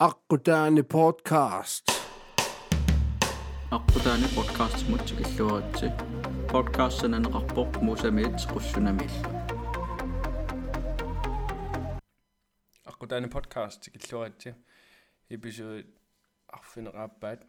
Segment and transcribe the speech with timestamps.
[0.00, 1.90] Akkudane Podcast.
[3.70, 5.86] Akkudane Podcast mutsik illuaritsi.
[6.52, 9.28] Podcasten on rappork muusamiit russunamilla.
[12.84, 14.54] Akkudane Podcast illuaritsi.
[15.30, 15.84] Episode
[16.48, 17.46] arfin rappat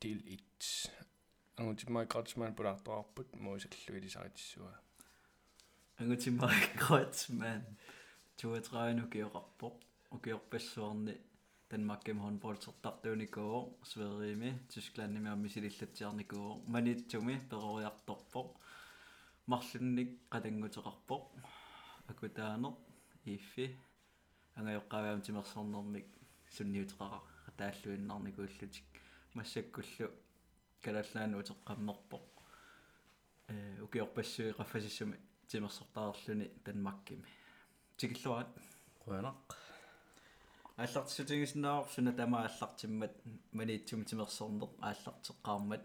[0.00, 0.92] til 1.
[1.58, 4.72] Angutimai Kratzman pulartuarput muusalluilisaritsua.
[6.00, 7.62] Angutimai Kratzman
[8.36, 9.72] 32 nukiorarpoq
[10.10, 11.31] ukiorpassuarni
[11.72, 18.50] Danmark gennem håndboldsortartuunikoo Sverige Tyskland med misilillatiarnikoo manitsumi peroriartorpoq
[19.46, 21.24] marlunnik qatanguteqarpoq
[22.10, 22.74] akutaaner
[23.26, 23.66] iiffi
[24.56, 26.08] angajoqqaavaam timersornermik
[26.56, 27.20] sunniuteqara
[27.58, 29.00] taalluinnarnikuullutik
[29.34, 30.06] массаккуллу
[30.84, 32.26] калаллаан утеққаммерпоқ
[33.52, 33.54] э
[33.84, 35.16] укиорпассуи qaffasissumi
[35.48, 37.28] тимерсортаарлүни Данмаккими
[37.98, 38.52] тикиллуарат
[39.02, 39.56] қуянақ
[40.76, 43.14] ааллартисутингиснаарсуна тама ааллартиммат
[43.52, 45.84] маниитсум тимерсорнеқ ааллартеққармат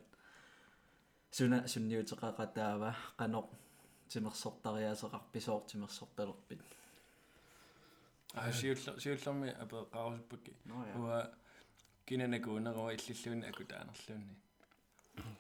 [1.32, 3.48] суна сунниутеқақатаава қанеқ
[4.12, 6.62] тимерсортариасеқарписоор тимерсорталерпит.
[8.34, 10.52] А сиуллер сиуллерми апеққарусуппаки
[10.96, 11.32] уа
[12.08, 14.36] кинанакуунерова иллиллуни акутаанерлуни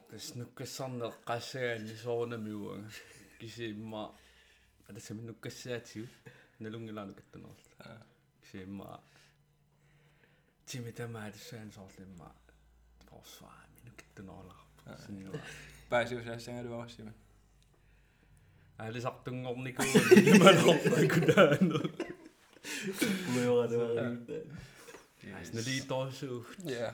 [0.09, 2.91] тас нуккассарнеэ qassagaani soornamiuanga
[3.39, 4.03] кисиимма
[4.89, 6.08] атасами нуккассаатигу
[6.59, 8.05] налунгилаану каттанерла
[8.41, 9.02] кисиимма
[10.69, 12.29] тимитамаалиссаан соорлимма
[13.09, 15.41] forsvaami нукаттунерларпа синнуа
[15.89, 17.13] паасиусаассангалуарсима
[18.85, 21.79] алисартунгорникуу нималорпакутаану
[25.39, 26.39] ас налиторсуу
[26.75, 26.91] ja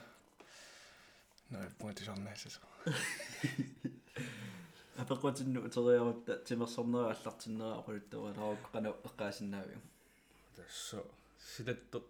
[1.51, 2.59] no puhutin sonneisessa
[5.01, 9.81] апеққутинну утериарутта тимерсорнера аллартиннера ақулуттава наруққана эққаасиннаавиу
[10.55, 10.99] тассо
[11.51, 12.05] силаттеқ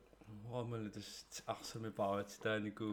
[0.52, 1.09] уамали тас
[1.53, 2.88] арсами паават таанику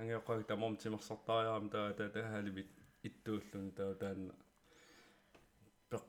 [0.00, 2.70] ангеоққаг тамом тимерсортариарам таа таа таалимит
[3.08, 4.34] иттууллуни таа таанна
[5.90, 6.04] пеқ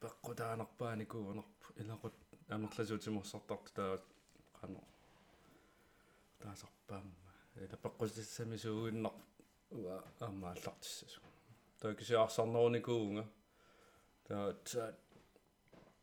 [0.00, 2.16] пеққутаанерпаанику анерп илақут
[2.54, 3.92] амерласуутимерсортарту таа
[4.58, 4.80] қано
[6.40, 9.14] таасарпаамма эла пеққутиссами сууиннар
[9.70, 9.96] уа
[10.26, 11.20] аамааллартиссасу
[11.80, 13.24] таа кисиарсарнеруникуунга
[14.26, 14.88] таа таа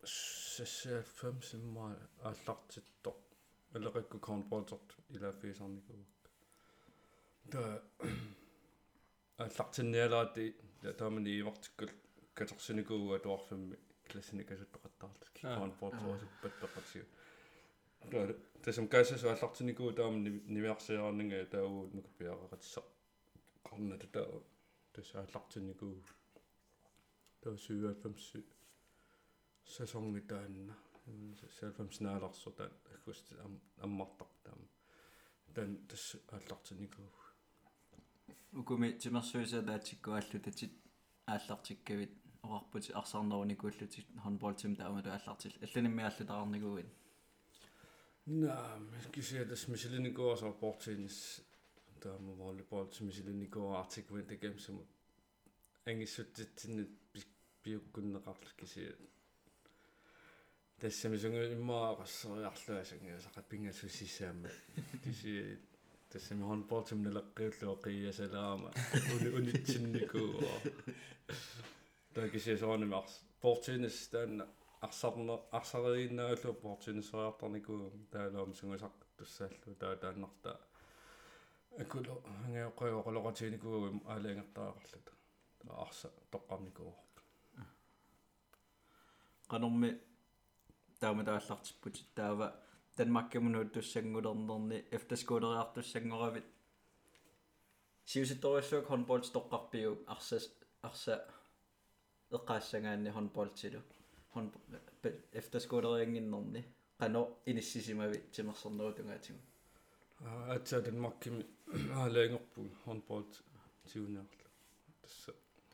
[0.03, 1.85] сассааффам симма
[2.27, 3.30] ааллартиттоқ
[3.73, 5.99] алеқакку контролторт илааффисарникуу
[7.51, 7.81] таа
[9.37, 10.45] ааллартинниалаати
[10.99, 11.89] таамани ивартиккул
[12.33, 13.77] катерсиникууга туарфамми
[14.11, 15.25] классини касуттоқаттаарлу
[15.61, 17.05] контролторсуппат пеқатсиу
[18.11, 22.87] таа тасам кассасу ааллартиникуу таамани нивиарсиараннга таавуу нукпиарератсақ
[23.67, 24.41] қарната таа
[24.93, 25.95] тас ааллартиникуу
[27.41, 27.55] таа
[31.05, 33.33] таан аггуст
[33.85, 34.61] аммартар таам
[35.55, 37.09] таан тас ааллартиникуу
[38.59, 40.73] укуми тимерсуиса таатиккуаллу татит
[41.25, 42.13] ааллартиккавит
[42.43, 44.55] орарпути арсаарнеруникууллутик handball
[45.65, 46.89] алланимми ааллутаарникууит
[48.25, 48.55] на
[49.13, 51.41] кисия тас мисилиникуу сор портинис
[52.01, 54.87] таама волейбол мисилиникуу артиквен тагамсумут
[55.85, 56.89] ангиссуттитсиннит
[57.63, 58.95] пиуккуннеқарлу кисия
[60.81, 61.17] тассами
[63.21, 64.49] сақат пингассуссисаама
[65.03, 65.59] киси
[66.09, 68.73] тассами handball тим налеққиуллуа қиасалаама
[69.13, 70.41] уни унитсинникуу
[72.15, 74.47] таа киси сооними арс портинис таанна
[74.81, 80.59] арсарне арсарииннаалу портинисериартарникуу таалаам сунгусақ туссааллу таа тааннарта
[81.77, 85.11] акуло ангеоққиоқолоқатиникуу аалаангертаақарлута
[85.85, 86.91] арса тоққарникуу
[89.47, 89.91] qanорми
[91.01, 92.47] таама тааллартиппут таава
[92.97, 96.45] Данмаккамунут туссангулернерни эфтаскуулериартуссангоравит
[98.05, 100.45] сиуситториуссуак handball тоққарпиу арсас
[100.81, 101.15] арса
[102.29, 103.81] эққаассангаанни handball-тилу
[105.39, 106.61] эфтаскуулериангиннерни
[106.99, 109.39] qano иниссисимави тимерсернерутунгаатигу
[110.55, 111.45] атса данмаркими
[111.95, 113.25] аалаангерпу handball
[113.91, 114.45] тиунеарлу.
[115.01, 115.33] Тасса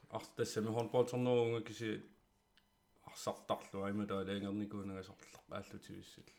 [0.09, 2.03] арс тассами handball торнерунга киси
[3.17, 6.33] арсартарлу айму таалаангерникуунагасорлер ааллутивиссаллу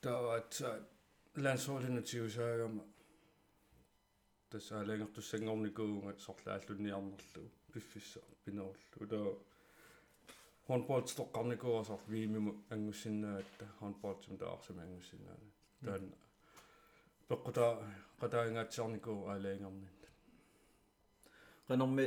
[0.00, 0.68] тааваатса
[1.44, 2.84] лансоолина тиусаагама
[4.50, 7.42] тасса аалаангертуссангорникуунга сорлааллунниарнерлу
[7.72, 9.34] пиффисса пинеруллу таа
[10.68, 15.48] handball тоққарникуасар виимиму ангуссиннаатта handball тим таарсами ангуссиннаана
[15.84, 16.14] таан
[17.28, 17.66] пеққута
[18.20, 19.88] қатаангаатсарникуу аалаангернин
[21.68, 22.06] qanорми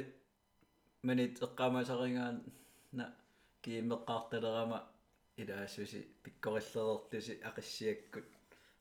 [1.04, 2.38] манит эққаамасарингаан
[2.92, 3.16] на
[3.64, 4.80] кииммеққарталерама
[5.38, 8.28] илаассуси пиккориллерерлуси ақиссиаккут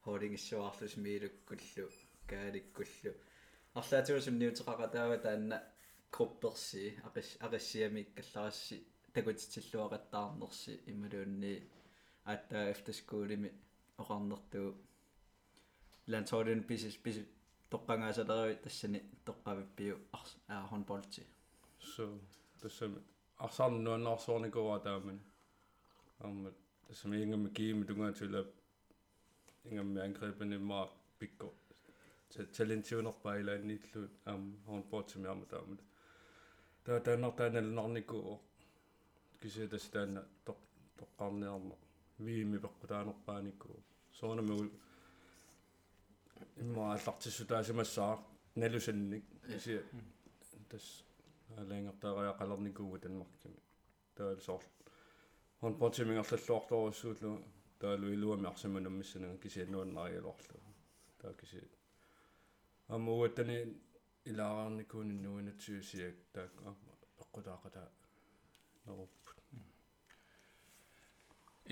[0.04, 1.88] хоолингиссуарлус миилуккуллу
[2.30, 3.12] кааликкуллу.
[3.74, 5.58] Арлаатиусум ниутеқақатаава таанна
[6.10, 8.76] крупперси ақис ақиссиами калларасси
[9.14, 11.54] такутитиллуақаттаарнерси ималуунни
[12.24, 13.50] ааттаа эфтерскуулими
[14.02, 14.68] оқарнертуу
[16.12, 17.26] лансоолин бисис бисис
[17.70, 19.96] тоққангаасалерави тассани тоққавиппиу
[20.48, 21.22] аа хонболти
[21.92, 22.04] so
[22.60, 23.00] тассами
[23.44, 25.18] арсаарнуаннаарсуорникуа тааман
[26.26, 26.50] амма
[26.86, 28.40] тассами ингамми киими тунгаатула
[29.68, 30.84] ингамми ангрепани маа
[31.18, 31.48] пикко
[32.56, 35.80] талентиунерпаилааннииллуут аам хонболтими аама таамат
[36.84, 38.40] таа тааннартааналнарникуу
[39.40, 40.58] кисия тас таанна тоқ
[40.98, 41.76] тоққарниарма
[42.24, 43.76] виими пеққутаанерпааникуу
[44.18, 44.70] соонами
[46.62, 48.12] имма аллартиссу таасимассаа
[48.54, 49.82] налусанник кисия
[50.70, 50.84] тас
[51.58, 53.60] алаангертаариа қалерникууга танмаркими
[54.14, 54.64] таал соор
[55.60, 57.32] хон потимингерллуорторуссуулу
[57.80, 60.60] таалу илуами арсамана миссанага кисия нуаннариалоорлу
[61.20, 61.68] таа кисия
[62.88, 63.58] аммугаттани
[64.30, 66.52] илаараарникуuni нуинатсуусиак таак
[67.22, 67.82] эққутаақата
[68.86, 69.38] неруппут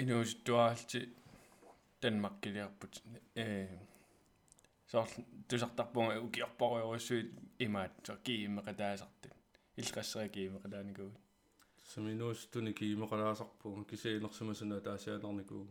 [0.03, 1.01] инуус туаалти
[2.01, 2.95] танмаккилиарпут
[3.35, 3.47] э
[4.91, 5.09] соор
[5.49, 7.29] тусартарпунга укиарпориоруссуит
[7.65, 9.38] имаат соо кииммеқатаасартит
[10.35, 11.11] киимеқалааникуу
[11.93, 15.65] саминуус туни киимеқалаасарпуга кисаилерсимасуна таасиаларникуу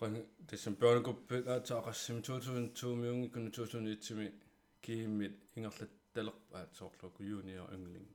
[0.00, 0.12] qan
[0.48, 4.32] тассам børnegruppe аатаақассими 2002 миунги куна 2001
[4.84, 8.10] кииммит ингерлат талерпаат соорлуку юниор англинг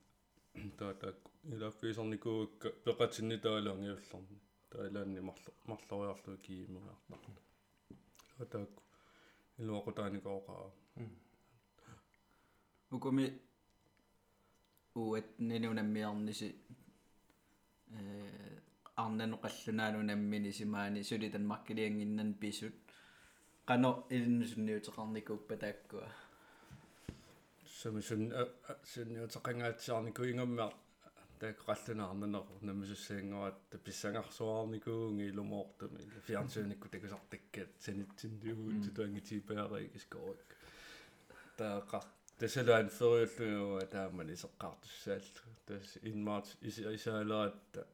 [0.79, 1.17] таатаак
[1.53, 4.37] илаффисарникуугакка пеқатинни таалаангиулларни
[4.71, 7.19] таалаанни марло марлориарлу киимериартар
[8.37, 8.71] таатаак
[9.61, 10.65] илуақутааникооқаа
[12.95, 13.25] укуми
[14.95, 16.49] уат нинунаммиарниси
[17.97, 18.59] э
[18.95, 22.75] арнану қаллунаану симаани сулитан маркилиангиннан писут
[23.67, 26.07] qano ilnusuniuteqarnikuuppa taakkua
[27.79, 28.23] самиsun
[28.91, 30.71] сунниутеқангаатсиарнику ингаммаа
[31.41, 40.49] тааққаллунаарнанеру намисуссаангуат писсангарсуаарникууги илумоортами фиарсууникку такусартаккат санитсиндугуут тутуангитипаари кискорик
[42.39, 47.85] тааққа тасалаан фериуллугуа таамани сеққартуссааллу тас инмарт исаалератта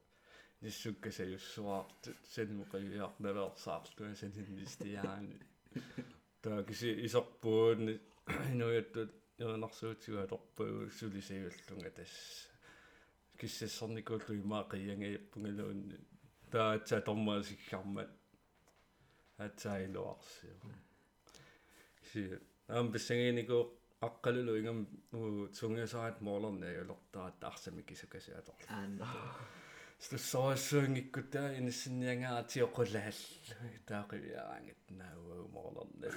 [0.62, 5.40] ниссуккасаюссуаартут санмуқивиарналерсаарлуа саниннистиаани
[6.42, 8.00] таакиси исерпуунни
[8.52, 12.14] инуяттут ернарсуутсуа торпуу сулисиуллунга тас
[13.40, 15.98] киссассарникууллу имаақиянгаиппунгалуунни
[16.52, 18.10] таатса тормаасиккармат
[19.38, 20.56] атсаилуарсиу
[22.12, 22.22] си
[22.68, 24.80] ам бисангинико аққалулу ингам
[25.14, 29.08] уу тунгасаат моолернагалертаат арсами кисукасиатор аана
[30.06, 33.20] стуссоассуунгиккута иниссинниангаатиоқулаал
[33.90, 36.10] таақивиаангат наауа моолерна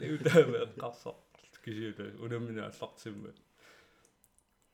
[0.00, 1.16] леутаава қарсаа
[1.64, 3.32] кисиута унаммина аллартимма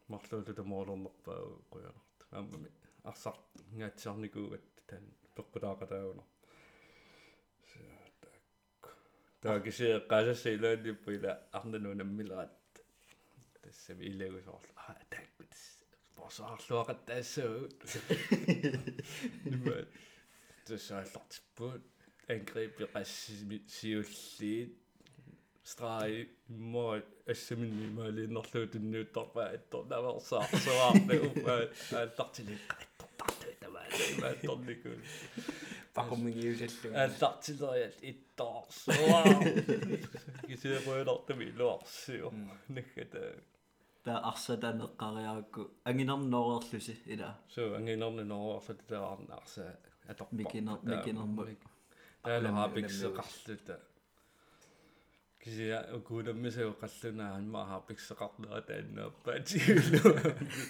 [0.09, 1.41] марлуулута моолернерпаа
[1.73, 2.71] қуянарт аамми
[3.05, 3.37] арсар
[3.79, 5.05] гаатсарникуугат таан
[5.37, 6.25] пеққутаақатаагуна
[9.43, 12.83] таа кисиа қасассаилаанниппила арнанунаммилерат
[13.63, 15.53] тассами илагусоорла аа тааккут
[16.17, 17.69] борсаарлуақаттаассуу
[19.53, 19.77] нима
[20.67, 21.83] тассааллартиппут
[22.35, 24.71] ангрипи qassimi siulliit
[25.71, 26.15] strai
[26.73, 26.87] mo
[27.33, 31.53] assamini maaliinnerluu tunnuuttarpa attornaversaarsuarne uppa
[31.99, 34.31] aallartili qaittortartu tamaala
[35.95, 39.23] maattornikul пакумигиусаллу ааллартилериат иттаарсуа
[40.47, 42.33] кисеруйнартами илуарсиу
[42.69, 43.35] наггата
[44.05, 49.79] та арсатанеққариаракку ангинернооерлуси ила so ангинерни ноорлут тааарна арса
[50.09, 51.47] аторпа микинер микинерму
[52.23, 53.81] таалаа пиксеқарлута
[55.43, 60.11] кися укуунаммисау қаллунаа анма хапиксеқарлуа тааннааппа тиулу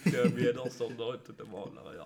[0.07, 2.05] я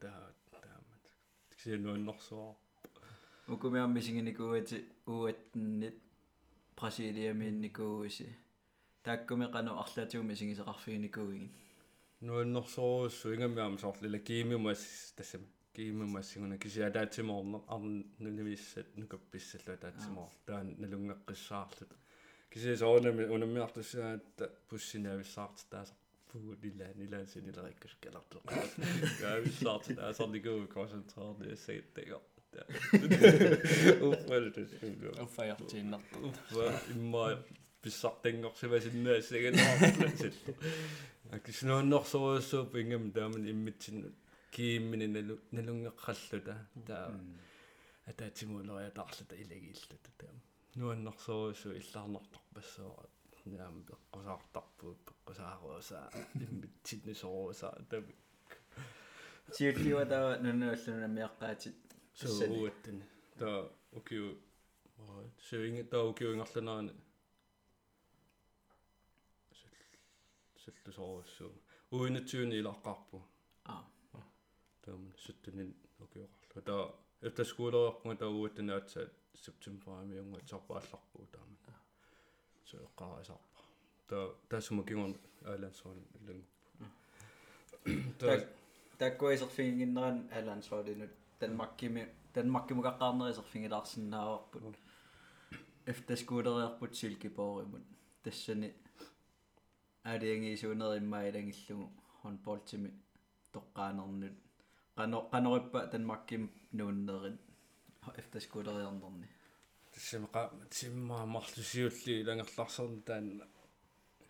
[0.00, 0.32] таа
[0.64, 1.04] таамат
[1.50, 2.54] кися нуаннэрсуар
[3.48, 5.96] укумиармисигиникууати уаттнит
[6.76, 8.28] брасилиамиинникууси
[9.04, 11.48] тааккуми қану арлаатиуми сигисеқарфигиникуугин
[12.20, 21.92] нуаннэрсуруссу ингаммиам соорлила киимимас тассама киимимассигуна кисиадаатсимоорне арнунивиссат нукапписсалла таатсимоор таан налунгеққиссаарлут
[22.50, 25.94] кисия соонами унаммиартуссаатта пуссинаависсаарт тааса
[26.32, 28.42] пуу нила нила синилериккус каларту
[29.22, 32.20] яависсаарт таасарлигуу концентраарни ассагаттага
[34.10, 34.70] уффалтус
[35.24, 36.64] уффаяртииннарпу уффа
[36.94, 37.24] имма
[37.82, 40.34] писсартангорсивасиннаассаганаартлатсит
[41.30, 44.14] акиснууннэрсоруссууп ингам тааман иммитсиннут
[44.50, 46.54] кииммини налу налунгеққаллута
[46.86, 47.20] таа
[48.10, 50.40] атаатимуулериа таарлута илагииллута таама
[50.76, 53.08] нуаннэрсоруссу иллаарнэрторпассоо
[53.46, 56.06] наам пеққусаартарпуут пеққусааруусаа
[56.44, 58.14] иммитсиннусоруусаа таами
[59.54, 61.78] сиуллиуа таа нунуаллуна миаққаатит
[62.20, 63.04] сууаттани
[63.40, 63.58] таа
[63.98, 64.26] укиу
[65.48, 66.92] сюинг таа укиуингерлунаани
[70.62, 71.52] суллусоруссуу
[71.96, 73.18] уинатсууни илаққарпу
[73.74, 73.84] аа
[74.82, 75.70] тааман суттунин
[76.04, 76.82] укиоқарлу таа
[77.28, 78.56] efter skoleåret
[78.94, 81.38] der ude den er til september med unge så bare slap på der
[82.64, 83.32] så går så
[84.10, 85.16] der der som ging on
[85.54, 85.88] island så
[86.20, 86.44] længe
[88.20, 88.44] der
[88.98, 91.10] таккуисерфингиннеран алансуалинут
[91.40, 94.76] танмаккими танмаккимукаққарнерисерфингилаарсиннааварпут
[95.86, 97.82] эфтаскуулериарпут силкипооримут
[98.24, 98.74] тассани
[100.04, 102.90] алиангиисуунериммаилангиллугу хонболтими
[103.54, 104.36] тоққаанернут
[104.96, 107.49] qano qanorippa tanmakkim nuunnerit
[108.20, 109.28] эфтаскуулериарнерни
[109.94, 113.46] тассимеқа тиммаа марлусиулли илангерларсерн таанна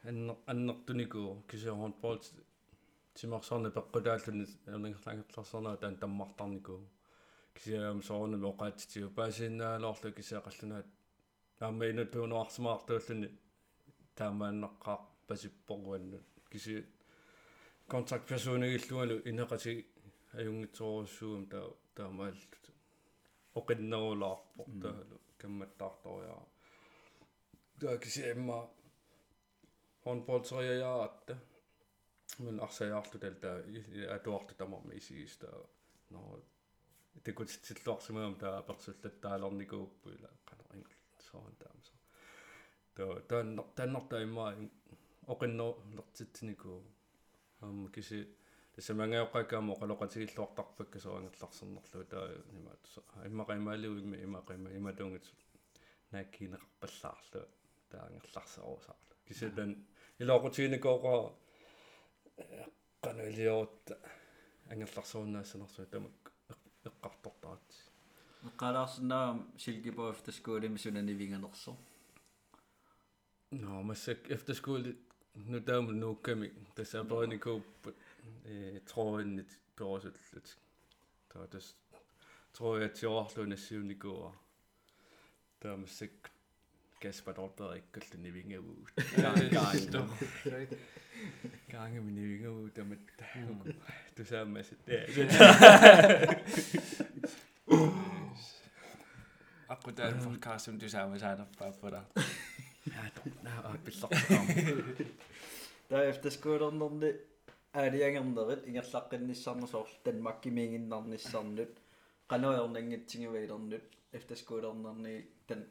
[0.04, 2.24] аннер аннертуникуу кисеорн болт
[3.14, 6.80] тимарсорна пеққулааллуни ернингерлангерларсернаа таан таммартарникуу
[7.54, 10.88] кисеам соорнами оқаатитиу паасиннаалоорлу кисеақаллунаат
[11.58, 13.28] таама инутуунуарсимаартууллуни
[14.18, 14.98] таамааннеққаа
[15.28, 16.74] пасиппоруаннут киси
[17.92, 19.72] контактперсонигиллуалу инеқати
[20.40, 22.59] аюнгитсоруссуум таа таамааллут
[23.58, 26.44] оқиннерулаарпо таалу камматтаарториаа
[27.80, 28.58] таа киси эмма
[30.04, 31.34] хонполтериаатта
[32.44, 33.50] мен арсаяарту талта
[34.16, 35.48] атуарту тамарми исигиста
[36.10, 36.20] но
[37.24, 40.94] текутсиллуарсимаам таа персуллаттаалерникууппуила канарингл
[41.28, 41.94] соон таамса
[42.94, 44.46] таа таан тааннарта имма
[45.26, 46.80] оқиннерлертитсиникуу
[47.60, 48.18] аама киси
[48.74, 52.84] тассамангаоқакаама оқалоқатигиллуартарпакка соангерларсернерлу таа нимаат
[53.28, 55.26] иммақаймаалуимми имақайма иматунгит
[56.12, 57.42] нааккинеқарпаллаарлу
[57.90, 59.70] таангерларсерусаарлу кисилан
[60.22, 61.14] илоқутигникооqa
[63.02, 63.86] каналиорт
[64.72, 66.32] ангерларсуунаассанерсу тамак
[66.88, 67.66] эққартортаат
[68.48, 71.76] эққалаарсинаам силкипоо эфтаскуулими сунанивинганерсо
[73.50, 74.96] но массак efterskole
[75.34, 77.98] nu таама нуукками тассапериникууппут э
[78.91, 80.47] троиннит тоорсуллут
[81.33, 81.75] таа тас
[82.53, 84.31] троятиорлу нассиуникуа
[85.59, 86.31] таамассак
[87.05, 88.87] Kasper Dolberg ikkallu nivingavuu
[89.21, 89.63] gaanga
[91.71, 93.03] gaanga mi nivingavuu tamat
[94.15, 94.81] tusaammasit
[99.75, 102.01] аққутаан форкаасум тусаамасаанерпааппала
[102.95, 103.03] ja
[103.47, 104.45] naa pillortaam
[105.89, 107.28] таа эфтаскуулернерни аалиангернерит ингерлаққинниссарнасоорл танмаккимиингиннарниссарнут кануйорнангитсигиваилернут эфтаскуулернерни тан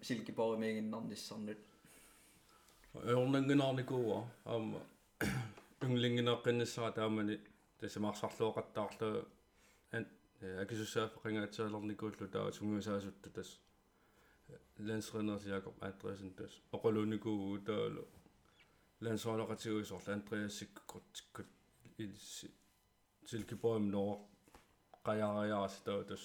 [0.01, 1.57] силкипоримиингиннарниссарнут
[2.93, 4.79] орнангинаарникуа аама
[5.81, 7.35] унглингинеэққиннассара таамани
[7.79, 9.25] тассамаарсарлуоқаттаарлу
[9.91, 10.07] ан
[10.63, 13.59] акисуссаафеқингаатсаалерникууллу таа сунгуусаасутта тас
[14.87, 18.03] landsrenner Jakob Andresen тас оқалуникуу таалу
[19.01, 21.58] landsholderatiguisорла Andreas Sikkertikut илси силкипоим ноо
[25.03, 26.23] qajariaras таа тас.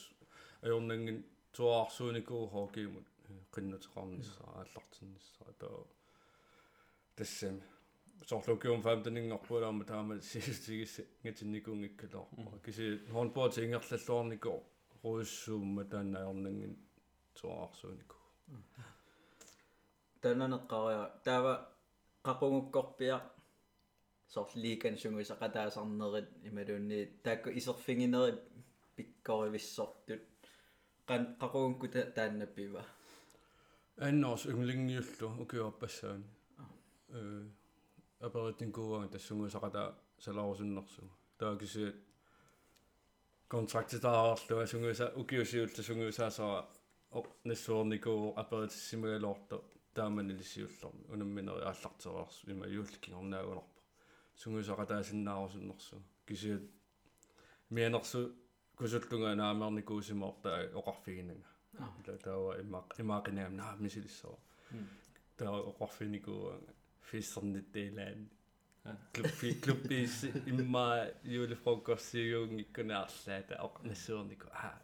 [0.62, 1.19] Ajornangin
[1.57, 3.07] туаарсууникуу хоокиимут
[3.54, 5.78] qinnuteqarnissara ааллартиннissara таа
[7.16, 7.62] тассами
[8.28, 14.59] сорлукиум фамтанингорпулаарма таама сисигис ngatinnikuungikkalorpa киси хорнборд ингерлаллуарникоо
[15.04, 16.75] руиссуумма таана ajornangin
[17.38, 18.23] туаарсууникуу
[20.23, 21.54] тананеққариа таава
[22.26, 23.16] қақунгуккорпиа
[24.28, 28.40] сорлиикан сунгусақатаасарнерит ималуунни таакку исерфингинерит
[28.97, 30.23] пиккоривиссортут
[31.09, 32.83] qan qaqugukkuta taannappiva?
[33.97, 36.25] Аннорс умлингиуллу укиуаппассаани
[37.11, 37.45] э
[38.26, 39.83] аперитинкууаан тассунгусақата
[40.25, 41.02] салаарусуннэрсу
[41.38, 41.93] таакиси
[43.49, 46.59] контрактитааарлу асунгуса укиусиулла сунгусаасара
[47.19, 49.57] оқ нассуорникуу аперитиссимагалоорто
[49.97, 53.74] тааманилиссиуллерми унамминери ааллартераарс има юулликкингорнаагунарпа
[54.41, 56.62] сунгусақатаасиннаарусуннэрсу кисиат
[57.71, 58.21] мианерсу
[58.76, 60.50] кусуллунга наамерникуусимоорта
[60.81, 61.49] оқарфигинага
[62.07, 64.37] ила таава имаақ имаақинаам наа мисилиссоо
[65.38, 66.41] таа оқарфиникуу
[67.09, 68.21] фиссерниттеилаан
[69.14, 70.87] клубби клуббис имма
[71.25, 74.79] юлефрокоссиунгиккунаарлаата оқ нассуурнику аа.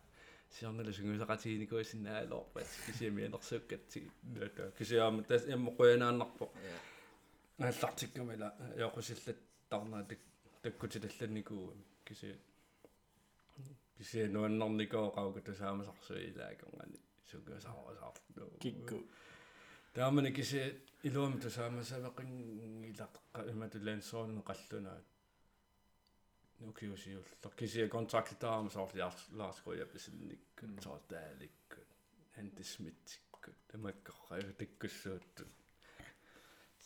[0.50, 6.50] Сиорнала сунгусақатигиникуусиннаалоорпат кисиамианерсуккатси ната кисиаама тас иммоқуянааннарпо
[7.60, 9.38] ааллартиккамила яоқусиллат
[9.68, 10.20] тарнаа так
[10.62, 11.74] таккутилалланникуу
[12.04, 12.34] киси
[13.98, 16.98] киси нуаннарникоо qauka тусаамасарсуилаагонгани
[17.30, 18.96] сугасаарасаарлу кикку
[19.94, 20.60] таамани киси
[21.08, 25.06] илуами тусаамасавеқингилаққа иматулаансоорну қаллунаат
[26.60, 31.88] нукиусиуллер киси контрактитаарма соорлиарлаарскуя писинник соортааликкут
[32.40, 35.44] антисмитиккут тамаккорраа таккуссуутtu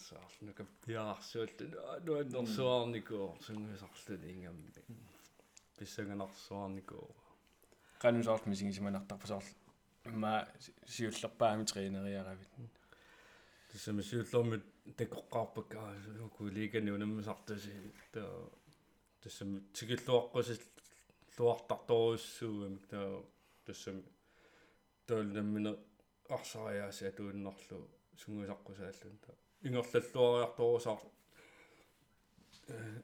[0.08, 1.66] саарлнука пиаарсууллу
[2.06, 4.70] нуаннерсуарникуу сунгасарлуни ингамми
[5.78, 7.06] писсаганарсуарникуу
[8.02, 9.48] qanusort misingisimanartarpasoorl
[10.10, 10.32] имма
[10.86, 12.48] сиуллерпаами тринериаравит
[13.70, 14.64] тассами сиуллэрмут
[14.98, 17.72] такоққарпаккаа кулигани унаммасартаси
[18.12, 18.50] таа
[19.22, 20.60] тассами тигиллуаққусил
[21.38, 23.24] луартарторуссуугами таа
[23.64, 24.04] тассами
[25.06, 25.72] таалнаммина
[26.28, 27.78] арсариааси атууннарлу
[28.20, 31.00] сунгусаққусааллун таа ингерллуариарторусаар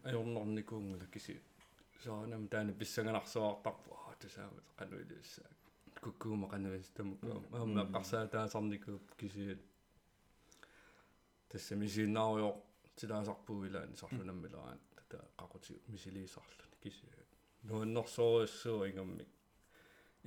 [0.09, 1.35] ajornornikuungula kisi
[2.05, 5.51] saanam taana pissanganarsuartarpu аа тасаамат qanуилиуссаа
[6.05, 9.61] куккуума qanуис тамукку аама qarsaa таасарникууп кисиат
[11.51, 12.57] тассами сиинаариор
[12.99, 17.31] тилаасарпугилаани сарлунаммилараан тата qaqути мисилиисарлуни кисиат
[17.69, 19.31] нуаннэрсоориуссуу ингаммик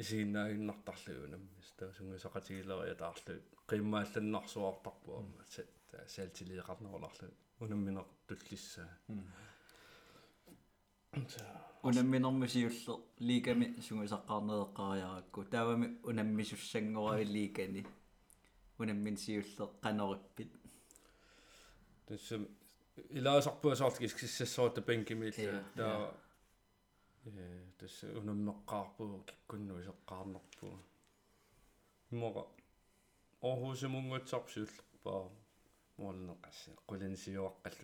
[0.02, 3.34] исигиннаагиннартарлуунаммис таасунгусақатигилерия таарлу
[3.70, 5.10] qimmaалланнарсуартарпу
[5.94, 8.90] амма саалтилиеқарнеруларлу унамминер туллиссаа
[11.84, 17.86] унамминэрмусиуллер лигами сунгусаққарнеэққариаракку таавами унаммисуссангорави лигани
[18.80, 20.52] унаммин сиуллер qanориппит
[22.08, 22.48] тассам
[23.10, 26.14] илаасарпуасаарлгис киссассоорта пенкимиилла таа
[27.26, 30.80] э тасса унаммеққарпуу киккунну исеққарнерпуу
[32.12, 32.44] иммора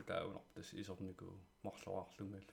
[0.04, 2.48] таавунер тасса исорникуу марлораарлунгал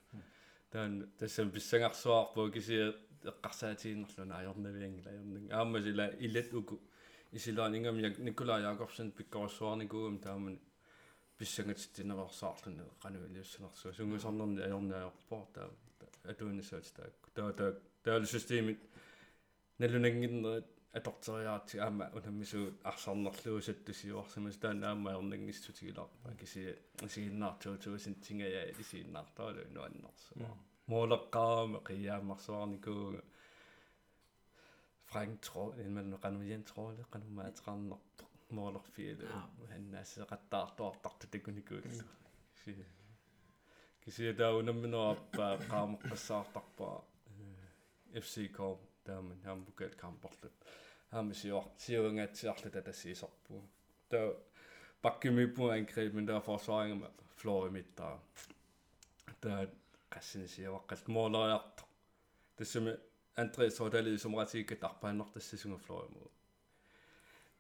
[0.71, 2.95] таан тассам писсангарсуарпуу кисия
[3.25, 6.81] эққарсаатииннерлуна аёрнавиангла аёрнинг аама сила илат уку
[7.33, 10.61] исилаан ингам як николай якобсен пиккорсуарникуум тааман
[11.39, 15.71] писсангатсинерсаарлуна qanуилиуссанерсуа сунгусарнерни аёрнаажорпоо таа
[16.25, 17.71] атуунисаат таак таа таа
[18.05, 18.81] таалу системит
[19.79, 20.67] налунангиннерит
[20.99, 26.63] атортериаати аама унаммису арсарнерлуусаттусиуарсимас таана аама аернагнистутигилаарпа киси
[27.15, 30.31] сигиннаартуутуусин тингая исииннаартаалу нуаннерсу
[30.93, 33.23] моолеккаама қиаамарсуарникууга
[35.11, 38.25] франк тро иман кануян троле канумаатеқарнерпо
[38.57, 39.27] моолерфиилу
[39.71, 42.05] ханнаассеқаттаартуартарту такуникууллу
[42.65, 42.73] си
[44.05, 46.97] киси таунамминуарпаа qaamеққассаартарпаа
[48.23, 50.55] FC Corp тааман хаамбукат кампорлут
[51.11, 53.63] хаамисиор сиуангаатсиарлу татассиисорпу
[54.11, 54.35] таа
[55.03, 56.41] паккимиппу ангреп мен таа.
[56.41, 58.21] Форсварингама флоримиттаа
[59.41, 59.69] таа
[60.11, 61.83] qassинисиаваққалт моолериарто
[62.57, 62.97] тассами
[63.37, 66.31] андре содали сумратиккат арпааннартассисунга флориму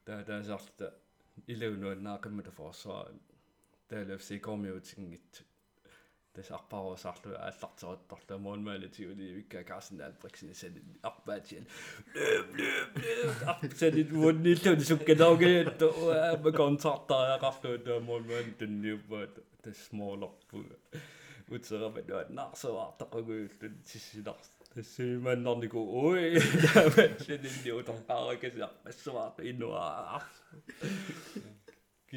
[0.05, 0.95] таа таасаарта
[1.47, 3.13] илуунуаннаақиммата форсваа
[3.89, 5.56] таалафси комиутингитсу tässä apparosaarlu aallarterittorlu muunmaalatiuli
[9.36, 11.66] vikka Carsten Albrechtsen sen arpaatial
[12.16, 15.92] løb løb løb apsalit vunnillu sukkanauge to
[16.44, 20.64] ma kontartariaqarlu ta muunmaal tunniuppaat tasmoolerpu
[21.56, 26.24] utsera men no narsuartaqaguullu tissilars тассимааннарнику ой
[26.64, 28.72] таамаатсинилли утарпааракасиар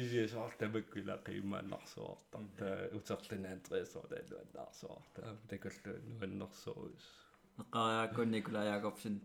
[0.00, 7.06] кисиасаар тамаккула қиммааннарсуартар таа утерлина андреасоо таалуаннаарсуарта такаллу нуаннерсуус
[7.60, 9.20] эққариаккун Николай Якобсен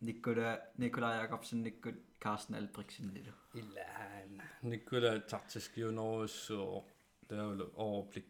[0.00, 3.30] Nikola, Nikolaj Jakobsen, Nikol, Carsten Albrechtsen lidt.
[3.54, 4.42] Ilan.
[4.62, 6.88] Nikolaj taktisk Jonas og
[7.30, 8.24] der er jo overblik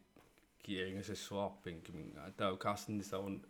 [0.68, 2.18] regeringen se svar Benjamin.
[2.38, 3.44] Der er jo Carsten så hun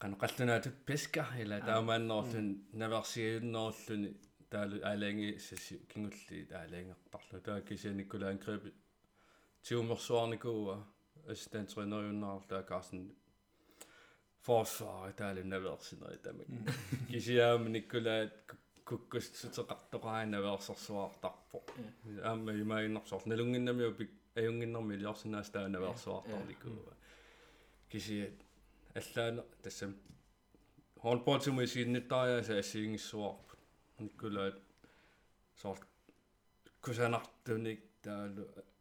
[0.00, 2.78] kan rette noget til pisker eller der er man når den mm.
[2.78, 4.16] navigere når den
[4.52, 6.94] der er længe så kingulli der er længe
[7.32, 8.62] der der kan se Nikolaj angreb.
[9.62, 10.84] Tjumer svarne gode.
[11.28, 13.16] Altså, Østen træner jo når der Carsten
[17.10, 18.30] кисиаама Никола
[18.88, 21.58] куккустутеқартоқаанавеерсерсуартарпо
[22.22, 26.92] аама юмаагиннарсоор налунгиннамиу пик аюнгиннэрми илиорсинаас таанавеерсуартарликуува
[27.90, 28.18] киси
[29.00, 29.90] аллаана тассам
[31.02, 33.56] хорнпортсуму сиинниттариаса ассиингиссуарпу
[33.98, 34.56] никкулаат
[35.62, 35.78] соор
[36.84, 38.73] кусанартуник таалу сорсустиим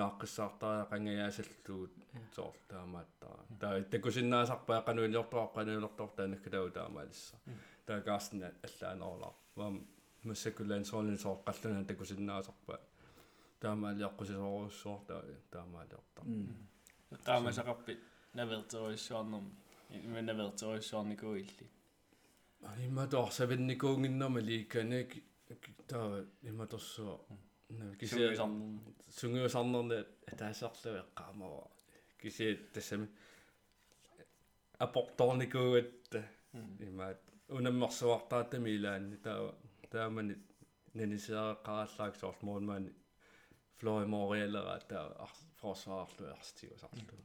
[0.00, 1.92] нааққиссаартаа qangаяасаллуут
[2.36, 7.36] соор таамааттаа таа такусиннаасарпаа кануилиортоо кануилортоо таанаккалау таамаалисса
[7.86, 9.74] таа каасна аллаанерлаа вам
[10.28, 12.78] массакулаан соолин соор қаллуна такусиннаасарпаа
[13.62, 15.22] таамаалиаққусисооруссуор таа
[15.54, 16.20] таамаалиорта
[17.28, 17.92] qaamасақарпи
[18.38, 19.46] навертеруиссуарнерм
[19.90, 21.66] има навертеруиссуарникуилли
[22.86, 25.10] имматоор савинникуунгиннерма лиикканак
[25.90, 27.16] таа иматорсуа
[27.98, 28.34] кисия
[29.18, 31.68] сунгиусарнерне атаасарлу эққаамава
[32.20, 33.08] кисия тассами
[34.78, 36.24] апорторникуугатта
[36.80, 39.54] имаат унаммерсуартаатами илаанни таа
[39.90, 40.34] таамани
[40.94, 42.92] нанисеэққараллаак соорт моонмаани
[43.78, 45.28] флой мориалера таа
[45.60, 47.18] форсаарлу арстигусарлу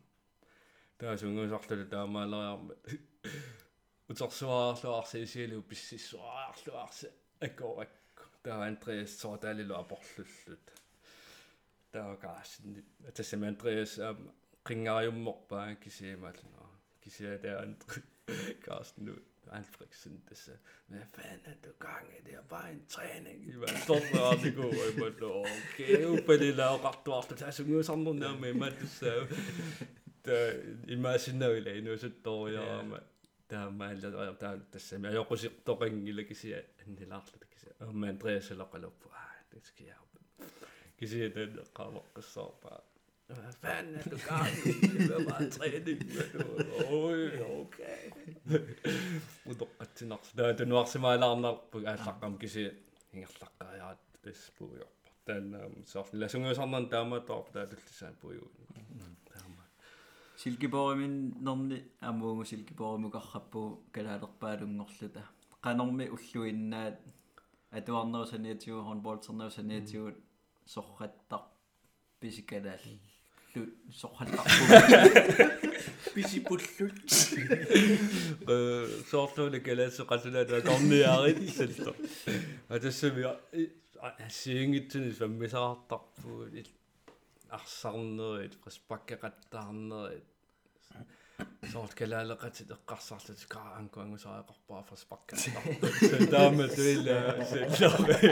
[0.97, 2.73] таа сунгиусарлу таамаалериарма
[4.09, 7.07] утерсуаарлу арсисиилу писсиссуаарлу арса
[7.39, 7.91] аккорак
[8.43, 10.65] таа андреас сордалилу апорллуллут
[11.93, 12.83] таа каасни
[13.15, 13.93] тассами андреас
[14.67, 16.63] qingaajummerpaa kisiimaalluna
[17.01, 18.01] kisia der andre
[18.65, 19.13] Carsten nu
[19.51, 20.51] Alfredsen disse
[20.87, 24.43] hvad fanden er du gang i det er bare en træning i var stort og
[24.43, 27.85] det går og jeg måtte okay uppe det laver ret dårligt det er så noget
[27.85, 29.27] sådan noget med mig det så
[30.25, 30.53] der
[30.87, 32.99] i mig sin nøgle i noget så dårligt og
[33.51, 36.97] man der man der der det ser jeg også sit dårligt i lagi sige en
[36.97, 39.09] del af det kan sige og man Andreas eller kalder på
[39.51, 39.95] det skal jeg
[40.99, 42.79] kan sige det der kommer så bare
[43.29, 44.97] hvad fanden er du gang i?
[44.97, 46.01] Det var bare træning.
[46.89, 48.03] Oj, okay.
[49.45, 50.19] Udoqatinaq.
[50.37, 52.69] Der er nu også meget larnar på at snakke om kisi.
[53.11, 53.91] Hingerlaqqa ja
[54.23, 54.85] det på jo.
[55.27, 58.33] Den så la sunga sannan dama der der det sen på
[60.39, 60.43] jo.
[60.43, 65.21] Silkeborgmin norni amuungu Silkeborgmukarrappu kalaalerpaalunngorluta.
[65.65, 66.99] qanormi ulluinnaat
[67.77, 70.11] atuarnerusaniatigu hornbolternerusaniatigu
[70.73, 71.41] sorrattar
[72.19, 72.85] pisikalaal
[74.01, 74.63] soqallarpu
[76.15, 77.09] pisipullut
[79.11, 81.91] soortuuli kalaassu qasulaata korniaarit salto
[82.75, 83.23] atassami
[84.27, 86.67] asiingitsuni fammisaartarpuut
[87.50, 90.24] арсарнеrit фриспаккеқаттаарнеrit
[91.72, 97.16] соорт калаалеқатит эққарсарлут кааангуангусаақарпаа фриспаккеқаттартут таама туила
[97.50, 98.30] сэллори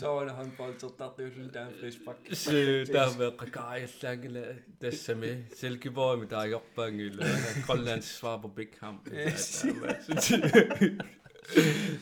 [0.00, 4.44] соона håndboldtертартиуллу таан фриспак се таама қакааяллаангила
[4.80, 7.24] тассами селкибоами таажорпаангила
[7.66, 8.96] Grønlands svar på Big Ham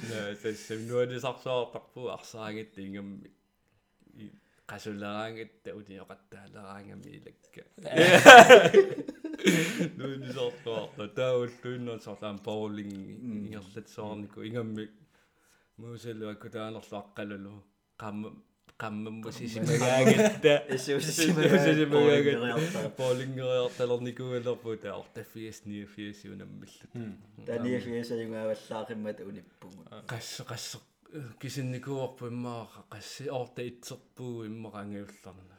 [0.08, 3.30] нэ тассами нуанисарсоортарпу арсаангит ингамми
[4.73, 7.61] qasulaaraangit uniоqattaalaaraangami ilakka
[9.97, 12.93] nuunisortuarta taulluinnersorlaam bowling
[13.33, 14.85] ingerlatsoorniku ingammi
[15.81, 17.53] muusallu akkutaanerlu aqqalulu
[18.03, 18.29] qamma
[18.83, 20.53] qammammu sisimagaagatta
[20.85, 26.91] sisimagaagatta bowlingeriartalernikuulerpu taor taffias niafias unammallut
[27.49, 29.81] tania fiasajungaavallaaqimmat unippugu
[30.13, 30.77] qasse qasse
[31.39, 35.55] кисинникуорпу иммааqa qassi орта итсерпуу иммараангиулларна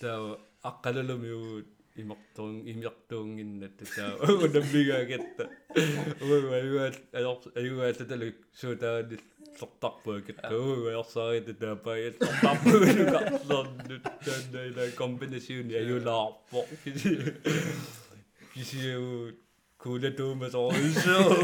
[0.00, 0.38] таа
[0.70, 1.68] аққалалумиугут
[2.02, 4.12] имертуун имертуунгиннат таа
[4.44, 5.44] унаммигаагатта
[6.28, 6.96] уа аюат
[7.60, 9.18] аюаататалу суутаани
[9.58, 16.58] сортарпуакат уу аерсаарит таапаят сортарпуунукарлернут тааннаила комбинасиуни аюлаарпо
[18.54, 18.82] киси
[19.82, 21.34] кисиу кулатуума соорисоо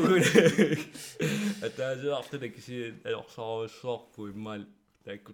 [1.67, 4.63] атаасуартана киси аерсааруссоорпу иммаал
[5.05, 5.33] таакку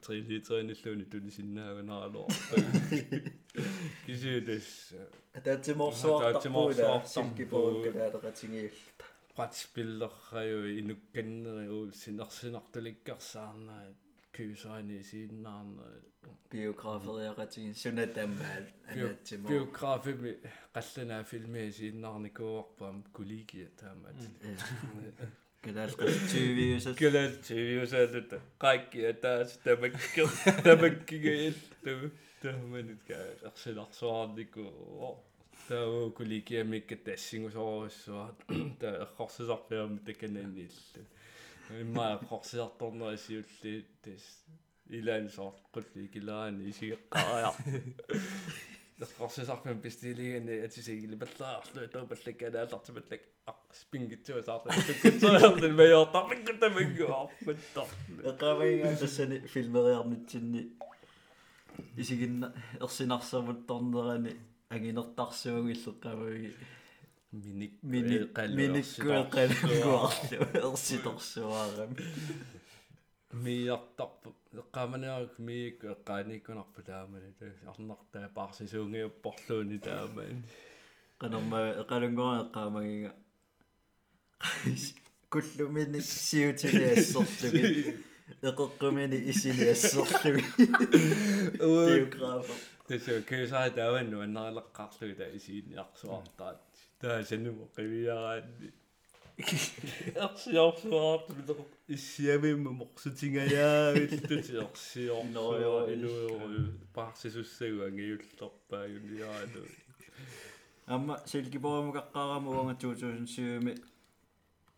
[14.35, 15.95] 3 литериниллууни тунисиннаагунаралоо киси тас атаатиморсуартарпуила силкипоуккалаалеқатингиулла братспиллерраю инукканнериу синерсинартуликкарсаарнаа кюсаани сииннаарнаа
[16.51, 20.33] биографериақатигин сунатаммаал анаатсимо биографими
[20.75, 24.19] қалланаа филми сииннаарникуорпаам кулигия таамаат
[25.65, 28.31] калаалқас тивиусас калаал тивиусаалут
[28.65, 30.27] qaakkia taas tamakki
[30.67, 32.11] tamakkigaillu
[32.43, 34.65] тааманит каа арсиларсуарнику
[35.69, 38.27] таа куликиамикка тассингусооруссуа
[38.81, 41.07] таа эрхорсисарпиами такананнииллу
[41.71, 44.45] имма эрхорсисарторнерисиулли тас
[44.91, 47.55] илаан соорқулли килаани исигеққариар
[49.01, 53.23] эрхорсисарпиам пистилигани атисигили баллаарлу таупаллакканааллартималлак
[53.73, 57.89] спингитсуасаарта tukkutsуарнил маёортарпиккутамаггуарпаттар
[58.31, 60.63] эқавайгаа тассани филмериарнитсинни
[61.97, 64.33] исигинна ерсинарсамут торнерани
[64.69, 66.53] агинертарсуугиллеққаваги
[67.43, 68.17] миник мини
[68.59, 69.97] миниккуэққалуарлу
[70.69, 71.97] ерситорсуарами
[73.45, 74.29] миартарпу
[74.63, 77.31] эққаманиарак миик эққааниккунарпу таамани
[77.71, 80.37] арнартаа парсисуунгиуппорлууни таамани
[81.21, 83.13] qanarma eqalunngora eqqaamaginga
[85.33, 87.63] kullumini siutiliassorlugi
[88.51, 90.47] eqeqqumini isiliassorlugi
[91.59, 96.59] biograafer тэсэ кэсаа тааванну аннаралеққарлуги та исиинниарсуартаат
[97.05, 98.69] таа саннумо қивиараанни
[100.27, 101.59] арсиорсуарт бидер
[101.97, 106.61] иссиавимма морсутингаjaavillут ерсиор Ноо, инуйору
[106.99, 109.65] парсисуссагу ангиуллерпаагуниарану
[110.87, 113.75] amma silkiporamukaqqarama uanga 2007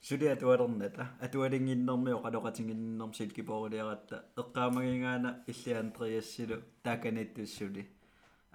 [0.09, 7.83] sulia tualerната atualinginnermiо qaloqatinginnerm silkiporuliaratta eqqaamagingaana illiandriassilu taakaniittussuli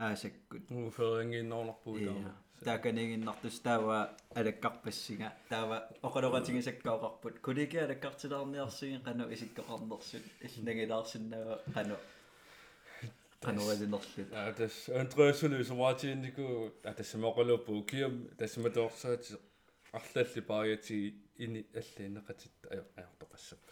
[0.07, 2.31] aasakkut уферингиннорнарпуу таама
[2.63, 5.33] тааканигиннартус таава алаккарпассига.
[5.49, 11.97] Таава оқалоqatigisakkaoqarput кулики алаккартилаарниарсиги қану исиккоқарнерсут иллнагилаарсиннава қану.
[13.41, 19.33] Qanuralinerlut Ja, das Andreasulu sumatiinniku атассамоқалууппу киам тассаматорсаати
[19.91, 23.71] арлалли пааятси ини аллиинеқатит аю аяртоқассаппу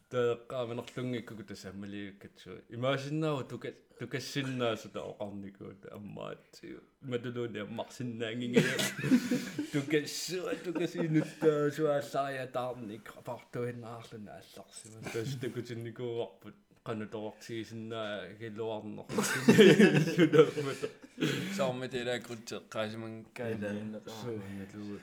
[0.11, 3.69] тааққааманерлунгикку тассаммалиуккатсу имаасиннааву тука
[3.99, 5.85] тукассиннаасута оқарникуут.
[5.97, 8.75] Аммаатсиу матулууни аммарсиннаангингиа
[9.73, 19.05] тукассуа тукасинуттаа суааллария таарник апартуиннаарлуна алларсима тас такутинникууарпут qanutoroqsigisinnaa killuarner
[20.15, 20.87] sunamata
[21.57, 24.99] саармитила крутеққаасиман каалааннеқаа suunalu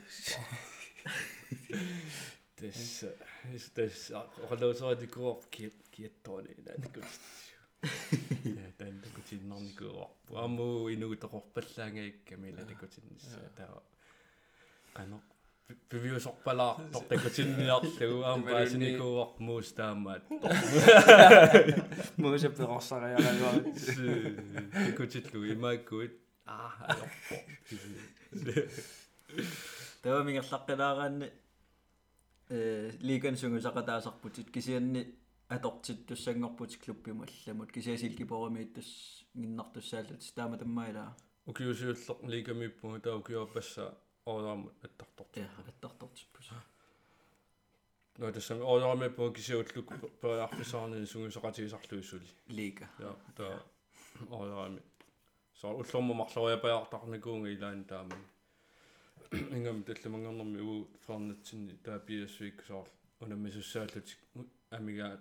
[2.59, 4.11] тэс тэс
[4.49, 7.05] орлоосоодикуор ки киаттоони наникут
[8.43, 10.09] я тан такутиннарникуор
[10.45, 13.81] аму инугуторпаллаангаикка мила такутиннисса таа
[14.93, 15.21] qano
[15.89, 20.23] пивиусорпалаартор такутинниарлугу аам паасиникууар муус таамаат
[22.17, 23.53] мууса перорсариаралуа
[24.87, 26.13] такутиллугу имааккуит
[26.45, 27.35] аа алорпо
[30.01, 31.27] tawa mingerlaqqilaaраанни
[32.49, 35.15] э лиган сунгусақатаасарпутит кисианни
[35.49, 46.49] атортиттуссангорпут клуббималламут кисиасилкипорамииттус гиннартуссааллут таама таммаилаа укиусиуллер лигамиппуга таа укиуаппасса оораамут аттартор я аттартортиппус
[48.17, 49.87] но тассами оораамиппуга кисиуллук
[50.21, 52.89] периарписаарни сунгусақатигисарлуиссули лига.
[52.99, 53.63] Я таа
[54.29, 54.81] оораами
[55.53, 58.15] со уллерма марлориапаартарникуунга илаан таама
[59.31, 60.87] ингам талламангернэрми уу.
[61.05, 62.87] Фернатсинни таа пиассуик соор
[63.21, 64.19] унаммисуссааллутик
[64.71, 65.19] амига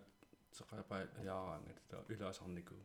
[0.52, 2.78] теқапаа яараангат таа илаасарникуу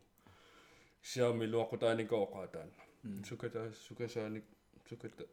[1.02, 4.44] сиами луақутааникооқаа таана суката сукасааник
[4.88, 5.24] суката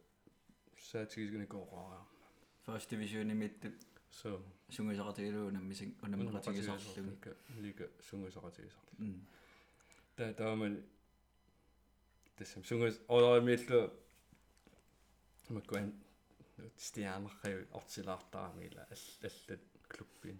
[0.90, 2.02] саатигисгникооқаа
[2.66, 3.62] first division имитт
[4.20, 4.30] so
[4.76, 7.32] сунгусақатигилуунаммисин унаммеқатигисарлуги
[7.66, 9.20] лига сунгусақатигисарлу м
[10.18, 10.74] таа тааман
[12.38, 13.82] тассам сунгус оораамииллу
[15.58, 15.92] маккуан
[16.78, 20.40] стианерхай ортилаартарамила аллаллат клуббин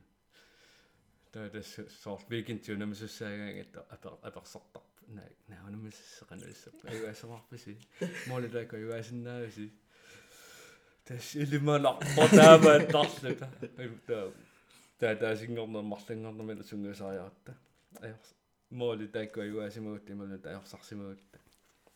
[1.32, 7.78] таа тасс сорт викинтиу намисуссаагаангат апер аперсартарп наа наунамиссеқануиссап аюасамарписи
[8.28, 9.72] молилака юасиннааси
[11.06, 13.48] тасс илималарпо таамаат тарлута
[14.08, 14.26] таа
[15.00, 17.56] таа таасингорнер марлангорнермила сунгусаариаратта
[18.02, 18.34] аярс
[18.70, 21.20] моли таакку юасимагут ималу таярсарсимагут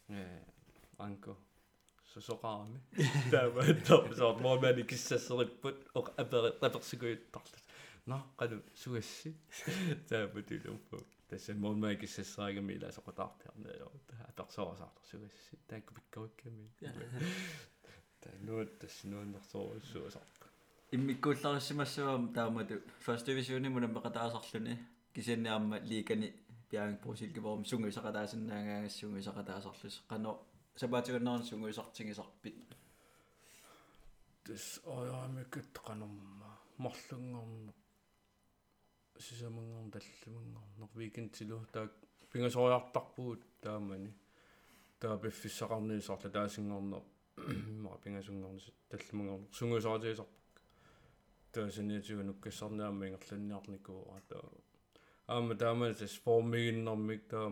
[0.10, 0.42] э
[0.98, 1.38] анко
[2.16, 2.80] сосоqaami
[3.34, 7.66] таамааттар соор моомани киссассериппут оқ апери таперсикуиттарлут
[8.06, 9.30] на qalu суасси
[10.10, 10.98] тааматилумпу
[11.30, 13.90] тасса моомани киссассерагами иласоқутаарпиарнаа
[14.32, 16.66] аперсоорсаартар суасси таакку пиккавикками
[18.24, 20.46] таануут тасс нууннэрсооруссуасарпа
[20.96, 22.76] иммиккууллариссимассавам таамату.
[23.06, 24.74] First division мунаммеқатаасарлүни
[25.14, 26.34] кисианниарма лигани
[26.70, 30.40] пиаанг просилкиворум сунгуисақатаасиннаагаагассунгуисақатаасарлус қано
[30.80, 32.76] сабаатигуннаарн сунгуисартингисарпит
[34.46, 37.74] тас ояамиккат qanumma марлунгорна
[39.20, 41.90] сисамангорн таллумангорнер викентилу таа
[42.32, 44.12] пингасориартарпуут таамани
[45.00, 47.04] таа пиффиссақарниисарла таасингорнер
[47.84, 50.62] ма пингасунгорнис таллумангорнер сунгуисаратигисарпак
[51.54, 54.44] таасиниатигу нуккассарнаама ингерланниарникуу таа
[55.28, 57.48] аама таама тас формигиннэрмик таа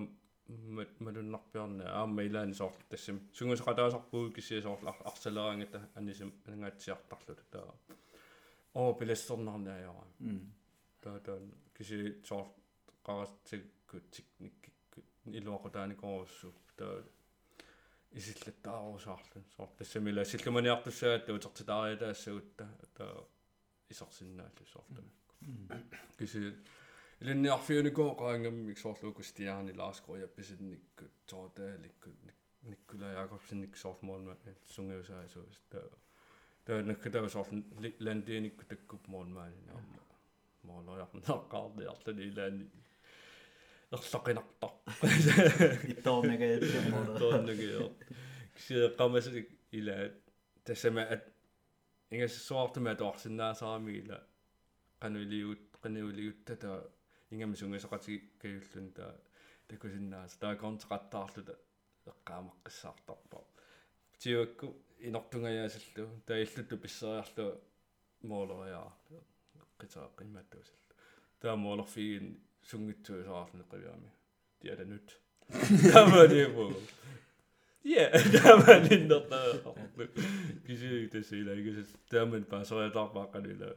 [0.47, 4.79] малуннарпиарна аама илаани соор тассам сунгусақатаасарпуу киссиасоор
[5.11, 7.73] арсалераангата анисам ангаатсиартарлута таа
[8.73, 10.41] оо пилассернарнааяра м
[11.01, 11.39] таа таа
[11.77, 12.47] киси соор
[13.07, 14.99] qaratsikku tiknikkikku
[15.39, 16.95] iluaqutaanikoorussuu taa
[18.19, 22.65] исиллаттаарусаарлун соор тассамила силлуманиартуссаат утертитаариатаассагутта
[22.97, 23.15] таа
[23.93, 25.33] исорсиннааллу соортамакку
[26.19, 26.41] киси
[27.23, 32.09] илинниарфиуникоо qaangаммик соорлуукустиаарни лааскориапписинникку тоотааликку
[32.71, 34.35] никкулаяакорсинник соортмоонма
[34.75, 35.87] сунгиусаасуус таа
[36.65, 37.47] таа наккатаа соор
[38.05, 39.99] ландиникку таккуп моонмаани наама
[40.67, 42.65] моолоярнеққаарлиарлани илаани
[43.95, 44.73] ерлоқинартар
[45.93, 47.03] Итторнагаатсиммоо.
[47.21, 47.91] тооннагио
[48.55, 49.97] кисеэққамасик ила
[50.65, 51.23] тассама ат
[57.33, 59.15] ингассуартума тоорсиннаасаарами ила канулиут канулиуттата ингами сунгасақати каюллун таа.
[59.67, 61.55] Такусиннаас таа контрактаарлута
[62.05, 63.39] эққаамаққиссаартарпа
[64.19, 64.67] тиуакку
[64.99, 67.61] инортунгаяасаллу таа иллутту писсериарлу
[68.21, 68.91] моолориаа
[69.79, 70.81] qitaaqqimaattuusall
[71.41, 72.27] tаа моолорфигин
[72.69, 74.11] сунгитсуисаарлу qivиами
[74.59, 75.07] тиала нут
[75.93, 76.67] таманиво
[77.83, 79.75] Ja, таман иннертаа
[80.65, 83.75] киси тасила игис таман пасориатаарпааққалула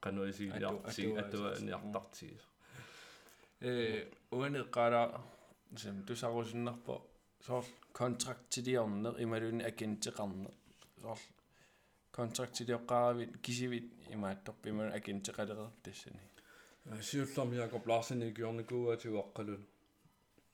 [0.00, 2.51] кануисигилиарти атуаниартартигис э
[4.31, 5.01] уанеққала
[5.81, 6.95] сам тусарусиннарпо
[7.45, 7.65] соор
[7.99, 10.55] контрактилиорнеқ ималуни акинтеқарнеқ
[11.01, 11.19] соор
[12.17, 16.21] контрактилиоққаравит кисивит имаатторпиман акинтеқалерер тассани
[17.01, 19.63] сиулларми Jakob Larsen игиорникууатигуаққалун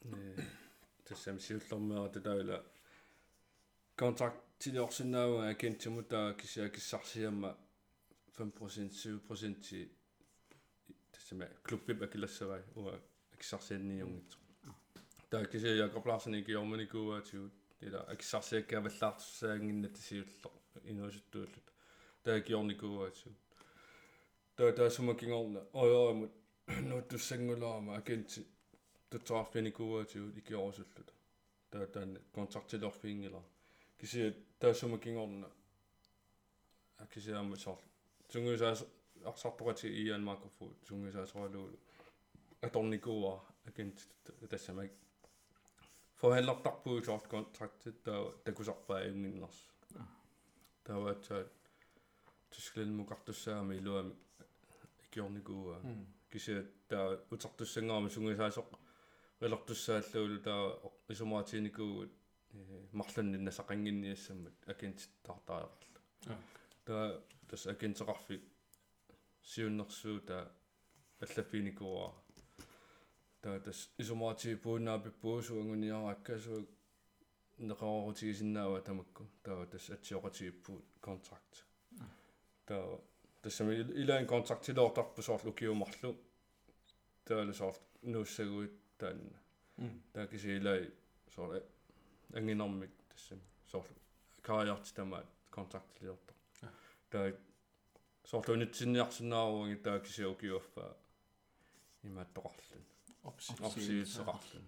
[0.04, 0.41] э
[1.06, 2.58] тассам сиуллармиара татаила
[3.95, 7.58] контракт тилиорсинаауга акинтимута кисиа киссарсиамма
[8.38, 8.91] 5%
[9.30, 9.89] 7%
[11.29, 12.99] ти тассама клуббип акилассавай уа
[13.35, 14.37] акиссарсианниунгит
[15.31, 20.53] таа кисиа Jakob Larsen игиорманикууатигут ила акиссарсиаккааваллаартуссаагинна тасиуллер
[20.85, 21.73] инуусуттууллут
[22.25, 23.37] таа гиорникууатигут
[24.57, 26.33] таа таасумакингорна оёрамут
[26.67, 28.47] нуттуссангулаама акинти
[29.11, 31.12] тутсаарфиникууатигут икиорусуллута
[31.71, 33.43] таа таан контрактилорфиингила
[34.01, 35.51] киси таасумакингорна
[36.99, 37.79] акисиаама сор
[38.33, 38.85] тунгусаас
[39.32, 41.67] арсартуqati иан макофу тунгусаасоалуу
[42.67, 43.34] аторникууа
[43.69, 44.04] акинти
[44.52, 44.91] тассамак
[46.23, 49.60] forhandlertarpuu sort kontraktit таа такусарпаа иунгиннарс
[50.86, 51.41] тааваатсаа
[52.52, 54.13] тусклен мукартуссаами илуами
[55.06, 55.78] икиорникууа
[56.32, 56.56] кися
[56.91, 58.69] таа утартуссангаама сунгисаасоқ
[59.41, 60.62] велортуссааллуулу таа
[61.13, 62.13] исумаатиникуугут
[62.99, 65.99] марланни насақангинниассаммат акинтиттартаареқарлу
[66.88, 67.06] таа
[67.49, 68.36] тас акинтеқарфи
[69.52, 70.44] сиуннэрсуу таа
[71.24, 72.08] аллаффиникууа
[73.42, 76.61] таа тас исумаати пууннаапиппуусу ангуниарааккасуу
[77.68, 81.64] неқарорутигисиннаава тамакку таа тас атсиоқатигиппу контракт
[82.66, 83.00] таа
[83.42, 86.11] тассами илаан контрактилоортарпу соорлу киумарлу
[87.24, 89.38] таалу соорт нууссагуит таанна
[90.12, 90.90] таа киси илай
[91.34, 91.62] соор
[92.38, 93.96] ангинэрмик тассами соорлу
[94.42, 96.37] кариарти тамаат контрактилиортар
[97.11, 97.47] таа соорлу унитсинниарсинааруги таа
[100.05, 100.85] киси укиуаффа
[102.09, 102.85] имааттоқарлун
[103.25, 104.67] орсиитсеқарлун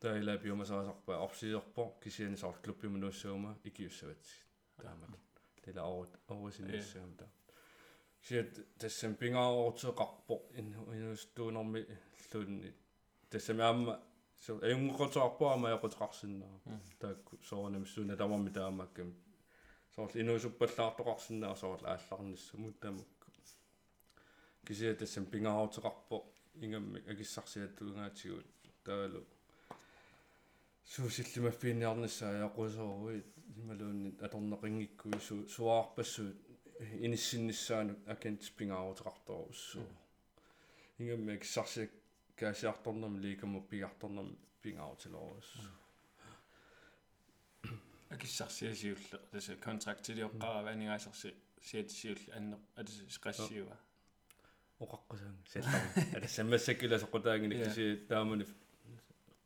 [0.00, 4.38] таила биомасаасарпа орсиерпо кисиани соор клуббима нууссуума икиуссаватси
[4.82, 5.10] таамат
[5.64, 7.28] тила аут аусиниссаам таа
[8.20, 11.80] кисиат тассам пингааортеқарпо инустуунэрми
[12.32, 12.70] луунни
[13.30, 13.94] тассами аама
[14.44, 16.54] so энгоқотаарпаама яқутеқарсиннаа
[16.98, 19.14] таакку соорнам суна тамарми таамаккам
[19.94, 23.28] соорл инуусуппаллаартоқарсиннаа соорл аалларниссамут таамакку
[24.66, 26.16] кисиат тассам пингааортеқарпо
[26.64, 28.46] ингамми акиссарсиаттугаатигут
[28.84, 29.22] таалу
[30.92, 33.18] суусиллимаффиинниарниссаа яқусооруи
[33.60, 36.38] ималуунни аторнеқингиккуи су суаарпассуут
[37.06, 39.86] иниссиннссаанут акентиппингааруутеқарторуссуу
[40.98, 41.90] ингамми акиссарсиак
[42.36, 44.28] каасиарторнам ликаму пигарторнам
[44.62, 45.81] пингаарутилоруссуу
[48.15, 51.33] акиссарсиасиулле таса контрактилиоққарава анигаасарси
[51.69, 53.77] сиатисиулли анне атаса сеқассиуа
[54.83, 55.83] оқаққусаан сиаллар
[56.15, 58.45] ала саммассаккила соқутаагини киси таамани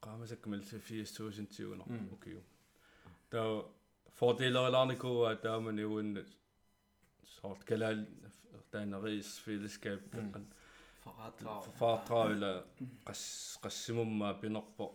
[0.05, 2.38] qaamasakkmal 8000 tiuner okay
[3.32, 3.47] der
[4.18, 4.95] fordelerne
[5.45, 6.09] taamani uun
[7.36, 7.99] sort kalal
[8.72, 10.01] taanaris fællesskab
[11.80, 12.51] fartraula
[13.07, 13.22] qas
[13.64, 14.86] qassimumma pinerpo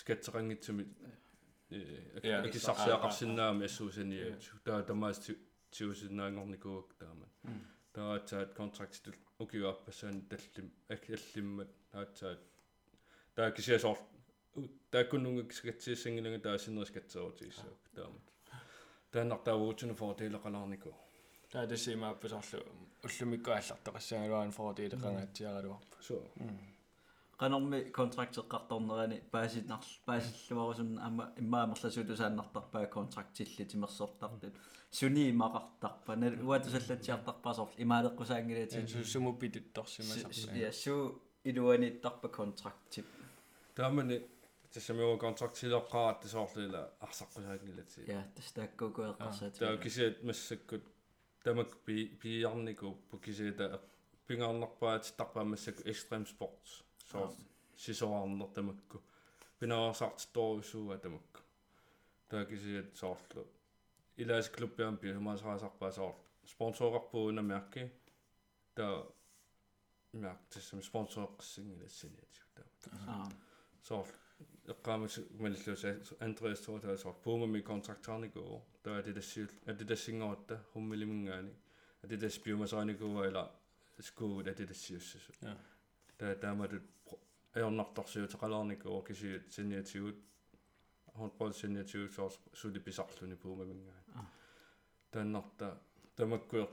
[0.00, 0.84] skatserangitsumi
[2.45, 5.19] акисарсиақарсинаами ассуусаниат таа тамаас
[5.71, 7.27] тиусиннаангорникуук таама
[7.93, 12.41] таатсаат контрактит укиуаппасаан таллим аллиммат таатсаат
[13.35, 13.97] таа кисиасоор
[14.91, 18.19] тааккуннунга кисгатсииссангилага таасиннерискатсерутигиссуук таама
[19.13, 20.91] тааннартаавуутсуна форделеқалаарнику
[21.53, 22.61] таа тассимааппасарлу
[23.07, 26.15] уллумикку ааллартоқассаагалуан форделеқангаатсиаралуарпу so
[27.43, 34.53] qanarmi kontraktеққарторнерани паасиннар паасиллуарусун ама иммаамерласуу сааннартарпаа контрактилли тимерсортартут
[34.91, 37.53] суни имақартарпа нал уатусаллатсиартарпаа
[37.85, 40.93] имаалеққусаангилаати суму питутторсимасарпаа я су
[41.43, 43.05] илуаниттарпа контрактип
[43.75, 44.21] таамани
[44.73, 50.83] тассамиуа контрактилеққаrat тасоорлила арсаққусаангилати я тастааккукуэққарсаати таа кисиат массаккут
[51.43, 53.81] тамак пи пиарнику пукисиата
[54.27, 56.25] пингаарнарпаат тарпаамассак экстрем
[57.13, 57.45] спортс соо
[57.77, 59.01] сисоарнер тамакку
[59.59, 61.41] пинаарсартторусууга тамакку
[62.29, 63.45] таа кисиат соорлу
[64.17, 66.15] илаас клуббиам пи хумаасаасарпаа соор
[66.53, 67.83] спонсорарпууна мерки
[68.75, 68.93] таа
[70.13, 72.67] мерк тэсэм спонсореққиссингилассиниатиу таа
[73.07, 73.27] аа
[73.87, 74.07] соор
[74.73, 75.91] эққаамас маллуса
[76.27, 81.53] андреас тоотаа соор пуумами контрактаарникуу таа атитассиул атитассингоотта хуммилимингаани
[82.03, 83.43] атитас пиумасааникууа ила
[84.07, 85.31] скуут атитассиуссасу
[86.17, 86.83] таа тааматут
[87.55, 90.17] аёрнарторсиутеқалаарникуу кисиут синиатигут
[91.15, 94.27] хонпол синиатигут соор сули писарлуни пуумамингаани
[95.11, 95.67] тааннарта
[96.15, 96.67] тамаккуэ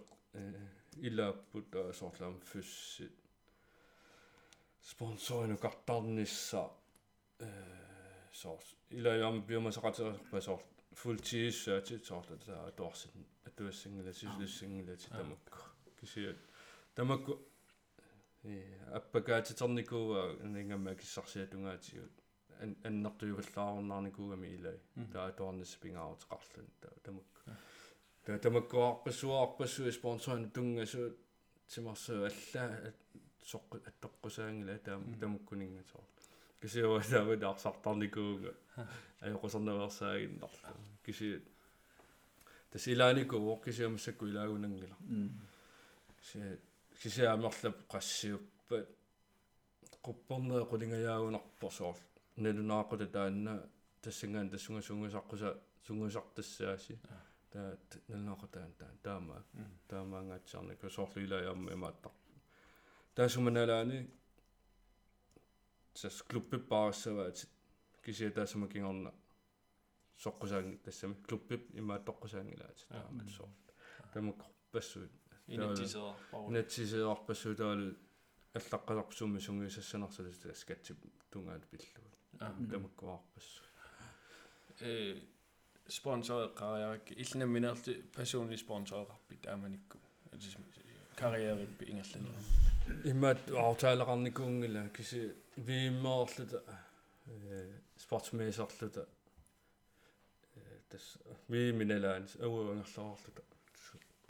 [1.08, 1.68] илааппут
[1.98, 3.12] соорлаам фуссит
[4.82, 6.70] спонсорину картарнисса
[7.38, 7.50] э
[8.32, 8.60] соор
[8.90, 10.62] илаям биомасақатерерпа соор
[10.92, 13.10] фултииссаати соорлу таа туарсит
[13.48, 15.08] атуассингиласиллуссингилати
[18.44, 22.12] тамакку кисиат тамакку э аппакаатитерникууа нингамма киссарсиатунгаатигут
[22.84, 24.78] аннартуйуваллаарнаарникуугами илай
[25.12, 27.40] таа туарнис пингаарутеқарлун таа тамакку
[28.24, 31.16] таа тамаккуарпассуарпассуи спонсорин тунгасу
[31.68, 32.92] тимарсу алла
[33.44, 36.04] соққу аттоққусаангила таа тамаккунинга соор
[36.60, 38.54] кисиуа таават арсартарникууга
[39.20, 40.74] аёқусарнаверсаагиннарлу
[41.04, 41.42] киси
[42.70, 44.96] тасилааникуу кисиамассакку илаагунангила
[46.20, 46.58] киси
[47.00, 48.86] кисиамерлап qassiuppat
[50.04, 51.96] quppornea qulingayaagunarpor soor
[52.42, 53.54] nalunaaqula taanna
[54.02, 55.50] тассангаан тассунга сунгусаққуса
[55.86, 56.94] сунгусартассааси
[57.52, 57.76] таа
[58.08, 59.36] налнеқатаан таа таама
[59.88, 62.12] таамаангаатсаарни кусоорлуилаярма имааттар.
[63.14, 63.98] Таасуманалаани
[65.94, 67.48] сас клуббиппаассаваат
[68.04, 69.12] кисия таасума кингорна
[70.24, 73.50] соққусаанги тассами клуббип имааттоққусаангилаат таама соор
[74.12, 74.40] тамак
[75.56, 76.14] пассуут инитисоо
[76.48, 77.82] натсисеарпассуу таал
[78.54, 80.98] аллаққаларпсуумми сунгиусассанарсалу скатсип
[81.30, 83.62] тунгаат пиллу тамаккуарпассу
[84.80, 85.20] э
[85.88, 89.98] спонсор карьерик иллнаминерти персонли спонсорарпи тааманикку
[91.16, 92.28] карьериппи ингерлана
[93.04, 96.62] иммат аутаалеқарникуунгила киси вииммоорлута
[97.26, 99.08] э спортсмеисерлута
[100.56, 103.42] э тас вииминалаан ауангерлоорлута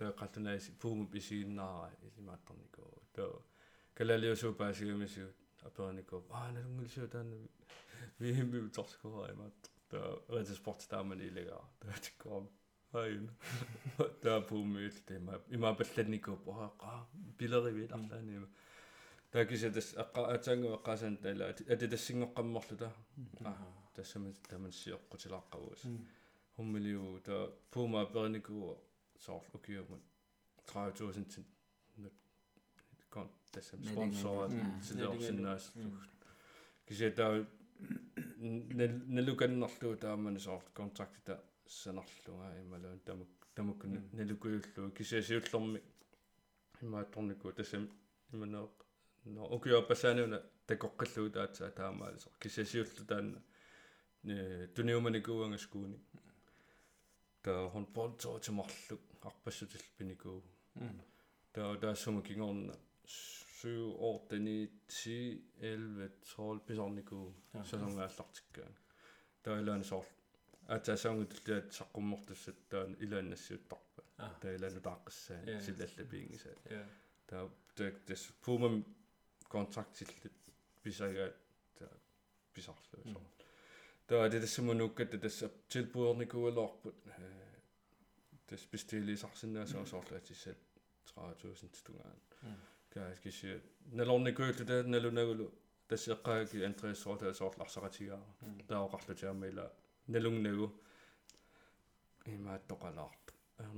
[0.01, 3.32] таақатунааси пуума писииннаара илимааттарникуу таа
[3.96, 5.36] калалиусуу паасигамисуут
[5.68, 7.36] аперникуу аа налунгилсуу таана
[8.20, 9.59] виимми торскуа имаат
[9.90, 12.46] таа рэдэ спорт таамани илегаа таатиккуам
[13.01, 13.26] айн
[14.22, 16.96] таа пуумиил тема има балланникуу паа
[17.38, 18.48] билеривит арлаанима
[19.32, 21.44] таа кисатас аққа атаангу аққаасан таала
[21.74, 22.88] атитассингоққамморлута
[23.51, 25.82] аа тассамас тамансиоққутилааққавус
[26.57, 27.42] хуммилиу таа
[27.72, 28.78] пуума аперникуу
[29.20, 30.02] sort ukkiumut
[30.74, 31.44] 30000 til
[33.10, 34.52] kon tässä sponsorat
[34.82, 35.64] sidorsinnaas
[36.86, 37.24] kisi ta
[39.16, 45.82] nelukannarlu taamani sort kontraktita sanarluga imaluun tamak tamakun nelukuyullu kisiasiullormi
[46.82, 47.84] immaattorniku tassam
[48.34, 48.74] imaneeq
[49.34, 53.40] no ukkiuappasaanuna takoqqalluu taatsa taamaalis kisiasiullu taanna
[54.74, 55.98] tuniumanikuuangaskuuni
[57.42, 60.42] та хон понцо тимарлук арпассутил пиникуу
[61.52, 68.74] та таассума кингорна 7 8 10 11 12 писарникуу сасонгааллартиккаан
[69.42, 70.06] таилаан соор
[70.76, 74.02] атасаунгутуллиат саққуммортуссат таан илааннассиуттарпа
[74.42, 76.86] таилаану тааққиссаани силлаллапиингисаа
[77.26, 78.84] таа так тас пумам
[79.48, 80.36] контрактиллит
[80.82, 81.36] писагаат
[81.78, 81.92] таа
[82.54, 83.28] писарлуу соор
[84.08, 85.50] таа det тассамунуккат тасса
[88.51, 90.59] tilbuerникуалоорпут тас пистилисарсинаасаа соорлаатиссат
[91.14, 92.18] 30000 тунгаан
[92.90, 93.61] каас киси
[93.92, 95.53] налорникууллута налунагулу
[95.88, 98.22] тассеққааги андреас соорта соорларсаратигаа
[98.68, 99.72] таоқарлутиаммила
[100.09, 100.66] налунгнагу
[102.26, 103.26] имааттоқалаарт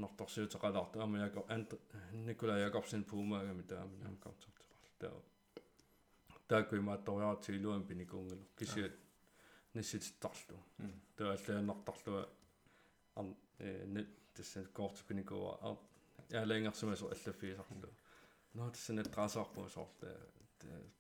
[0.03, 1.75] норторсиутеқалаарт аама яко ант
[2.13, 5.15] никола якобсен пумаагами таамина контактеқар таа
[6.49, 8.95] таакку имаатториартигилуам пиникуунгало кисиат
[9.75, 10.59] нассититтарлу
[11.17, 12.29] тааллааннартарлуа
[14.35, 15.77] tässä koortukuni kuva
[16.31, 17.71] ja längere som så alle fire sagt
[18.55, 20.17] no det sen et drasser på så det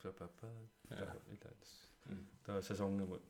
[0.02, 0.46] det pappa
[2.46, 3.20] der er sæsonen hvor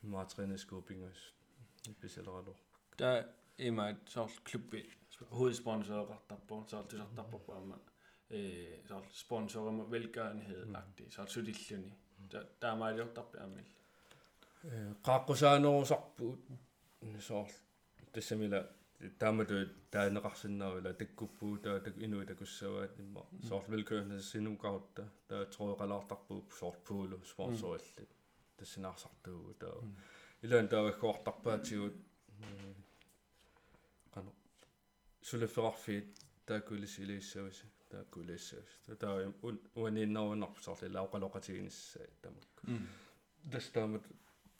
[0.00, 1.10] meget træne skubbing og
[1.92, 2.56] specielt ret
[2.98, 3.22] der
[3.58, 4.82] er mig så klubbe
[5.20, 7.78] hovedsponsor ret på så alt det ret på på mig
[8.86, 11.26] så sponsorer med velgørenhed agtig så
[17.20, 17.46] så
[18.14, 18.66] det
[19.18, 19.54] таамату
[19.90, 28.06] таанеқарсинаавила таккуппуу таа так инуи такуссаваат имма соор велкørenhed синукаутта таа троеқалаартарпуу соор пуулу спонсорилли
[28.58, 29.76] тассинаарсартуугу таа
[30.42, 31.96] илаан тааваккуартарпаатигут
[34.14, 34.30] qano
[35.28, 36.08] сулеффеқарфиит
[36.48, 39.32] тааккулисилииссависа тааккулииссавис таа
[39.80, 42.52] уанииннеруунарпу соорлила оқалоқатигиниссаа тамак
[43.52, 44.04] тастаамат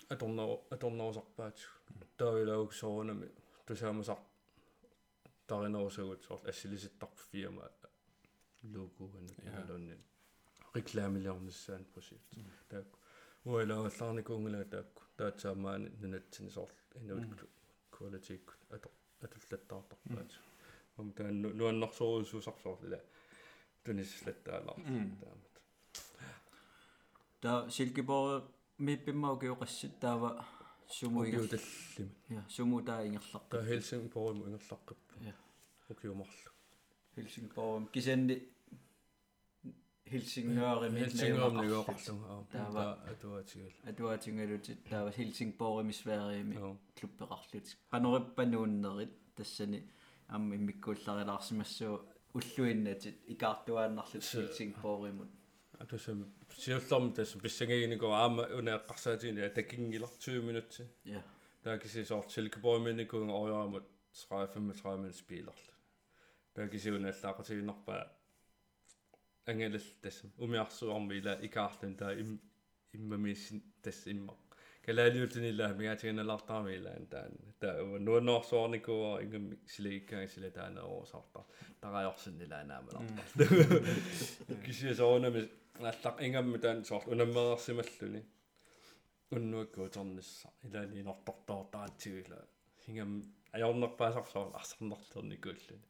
[0.08, 1.74] аторнеру аторнерусарпаатигу
[2.16, 3.28] таавилаук соонами
[3.66, 4.18] тусаамасар
[5.50, 7.70] таринерусагут соорлу ассилиситтарпу фирма
[8.62, 9.96] логоанут иналунни
[10.74, 12.28] рекламилиорниссаан прожект
[12.68, 12.86] таак
[13.44, 17.48] уайлааллаарникуунгила таакку таатсаамаани нунатсини соорлу инуут
[17.96, 18.36] quality
[18.76, 18.92] атор
[19.24, 20.30] атуллаттаартарпаат
[20.98, 23.00] ум таан нуаннарсоорусусарсоорлила
[23.84, 24.76] тунислаттаалар
[25.22, 25.54] таамат
[27.42, 28.44] та Silkeborg
[28.78, 30.30] миппиммау киоқассит таава
[30.90, 35.34] суму игер таллими я суму таа ингерлақ та хелсингборг ингерлаққип Ja.
[35.90, 36.50] окиумарлу
[37.16, 38.36] Helsingborg кисанни
[40.10, 42.80] Helsingør хелсингорм нигоқарлу Таава.
[42.80, 49.80] аа атуатигал атуатингалутит таава Helsingborg мисвээриими аа клуппеқарлут канориппанууннерит тассани
[50.28, 52.00] амми миккуулларилаарсимассуу
[52.34, 55.39] уллуиннатит икаартуааннарлут Се- Helsingborgимут атусам сиуллорм тас
[57.42, 61.22] писсангигинико аама унеэққарсаатигини таккингилар 20 минутти ja
[61.62, 65.74] таа киси соор силкебойминикуун ориарамут 35 минут спилерлу
[66.54, 68.02] таа киси унааллаақатигиннарпаа
[69.46, 72.40] ангелл тас умиарсуарми ила икаарлун таа им
[72.92, 74.34] иммамисин тас имма
[74.86, 77.74] калаалиутинилаа мигаатиганалартарми илаан таан таа.
[78.06, 81.40] Нуаннорсуарникуа ингам силиккаан сила таанеруусарта
[81.80, 83.14] тараажорсиннилаанаамаларта
[84.64, 85.48] киси соонами
[85.88, 88.22] аллақ ингамми таан соор унаммерерсималлуни
[89.34, 92.38] уннуаккуутернисса илаани нортортоортаатсигила
[92.84, 93.12] хингам
[93.56, 95.86] аёрнерпаасарсоо арсарнертерникууллуни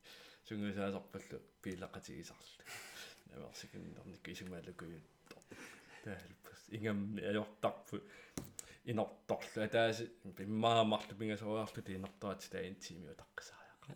[0.47, 2.64] сунгусаасарпаллу пилақатигисарлу
[3.30, 5.36] наверсикиннерник исумаалукуйутто
[6.05, 7.97] таалпас ингам аёртарпу
[8.91, 10.05] инорторлу атааси
[10.38, 13.88] пиммаамарлу пингасориарлу тиинэртаат таин тимиу таққисааяқа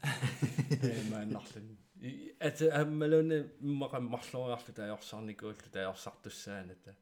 [2.05, 6.95] мааннарлун ата аммалуни иммақаммарлуриарлу таажорсарникууллу таажорсартуссааната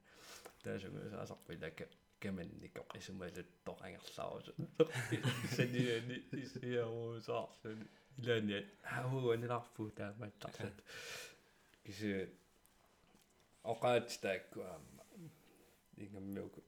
[0.63, 1.87] таасунгусаасарпилака
[2.21, 4.53] каманникоқ исумалуттор ангерлаарусу
[5.57, 7.87] саниани исиаруусаарлуни
[8.19, 10.79] илаани аауаниларпу таамааттарлат
[11.85, 12.29] киси
[13.65, 15.03] оқаатстааккуаама
[15.97, 16.63] ингаммиуку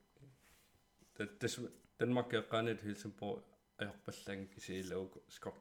[1.16, 1.58] таттас
[1.98, 3.44] Danmark эққаанит Helsingborg
[3.78, 5.54] аёрпалланг кисиилауку скок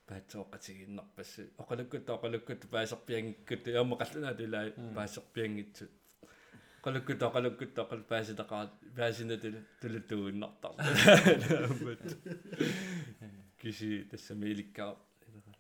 [0.09, 4.67] паатсооқатигиннарпасси оқалуккут оқалуккут паасерпиангиккут яамақаллунаат илаа
[4.97, 5.93] паасерпиангитсут
[6.81, 10.75] оқалуккут оқалуккут оқал пааситақаат паасинатул тулутууннартар
[13.61, 14.93] киси тассамиликкаа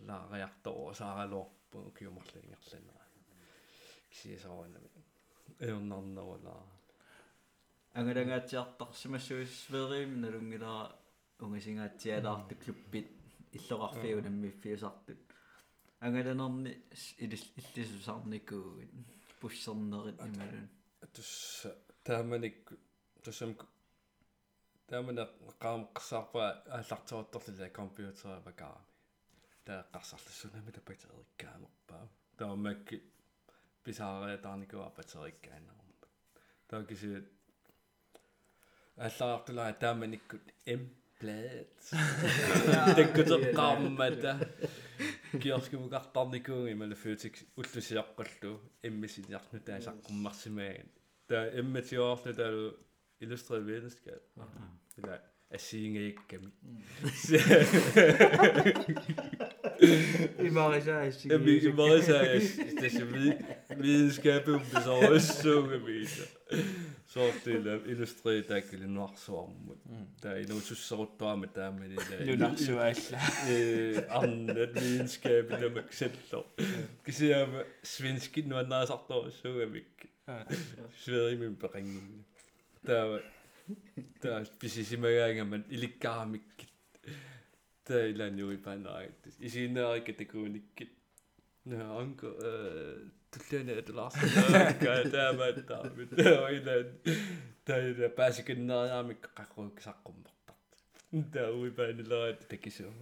[0.08, 3.04] лаариартороо сааралуарпу киумарлингерланера
[4.10, 4.90] киси саанами
[5.66, 6.62] эорнарнерулаа
[7.98, 10.84] ангаlangaatiartarsimassuisverim nalungilaa
[11.44, 13.08] ungasingaatialaartu kluppit
[13.56, 15.22] иллоqarfiunammiiffiusartut
[16.04, 16.72] ангаланерни
[17.24, 18.92] илис иллисусарникуугит
[19.40, 20.68] пуссернерит ималун
[21.14, 21.32] тус
[22.04, 22.58] тааманик
[23.24, 23.50] тусам
[24.88, 25.24] таамана
[25.62, 26.42] qaam qassarpa
[26.76, 28.86] ааллартуатторлила компьютера бакаами
[29.66, 32.04] таа qassарлуссунами тапатериккаамерпаа
[32.38, 32.96] таамакки
[33.84, 35.94] писаариатаарникуа патериккаанерма
[36.68, 37.08] таа киси
[39.06, 40.82] ааллаартулаа тааманиккут эм
[41.20, 41.78] плэт
[42.98, 44.32] таккутеққармата
[45.42, 48.52] киорскумукартарникууги малаффиутик уллусиаққаллу
[48.82, 50.88] эммисиниарну таасаққуммарсимааган
[51.28, 52.68] таа эмматиорлу таалу
[53.20, 54.22] иллюстрeret videnskab
[54.98, 56.50] eller асиингеикками
[60.38, 62.40] имарисаасси Jamen, i måde så er
[62.80, 63.04] det så
[63.76, 66.22] videnskab om det så også så viser.
[66.22, 66.56] Så
[67.44, 69.52] det er illustreret der kan nok så om
[70.22, 72.26] der er noget så så der med der med det der.
[72.26, 73.18] нунарсуаалла
[73.50, 76.12] Eh, andet videnskab der med selv.
[77.04, 79.82] Kan se om svensk nu er der så der så er vi.
[80.96, 82.26] Sverige med beregning.
[82.86, 83.18] Der
[84.22, 86.40] der er precis i mig men illegal
[87.88, 90.92] таилаани уипаанаагит исинеарикка такууниккит
[91.64, 95.82] наа анко э туллиана аталаарсаа таамааттаа
[96.16, 96.88] таилаан
[97.68, 102.92] таила паасикиннериаамик қақрук саққуммартарт таа уипаанилаат такисуу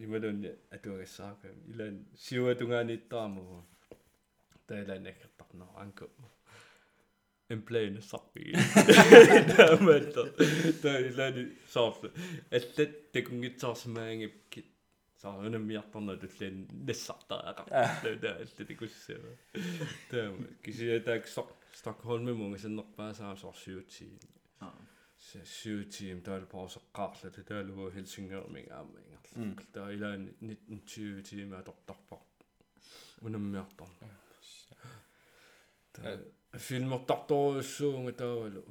[0.00, 3.60] нималуунни атуагассаака илаан сиуатунгааниттаамуу
[4.68, 6.06] таилаан аккертарнаа анко
[7.54, 8.44] эмплейн сарпи
[9.56, 10.22] таамаатта
[10.82, 11.42] таилаани
[11.74, 12.08] саарла
[12.58, 14.43] аллат такунгитсаарсимаангипкит
[15.24, 17.66] саарунаммиарторна туллиан нассартаақар
[18.22, 19.36] таа алла такуссава
[20.10, 24.06] таама кисиатаак сок Stockholm синнерпаасаа сорсиути
[25.44, 32.20] сиутиим таал паусеққаарлу таалугу Хelsingørмиг аама ингерлу таа илаани 19 тима тортарпар
[33.26, 33.88] унаммиартар
[35.92, 36.18] таа
[36.66, 38.62] фильмертарторуссуунга таавалу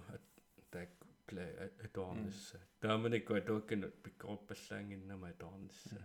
[0.71, 0.91] таак
[1.27, 1.51] плей
[1.85, 6.01] атуарнисса тааманикку атуакканут пиккоруппаллаангиннама атуарнисса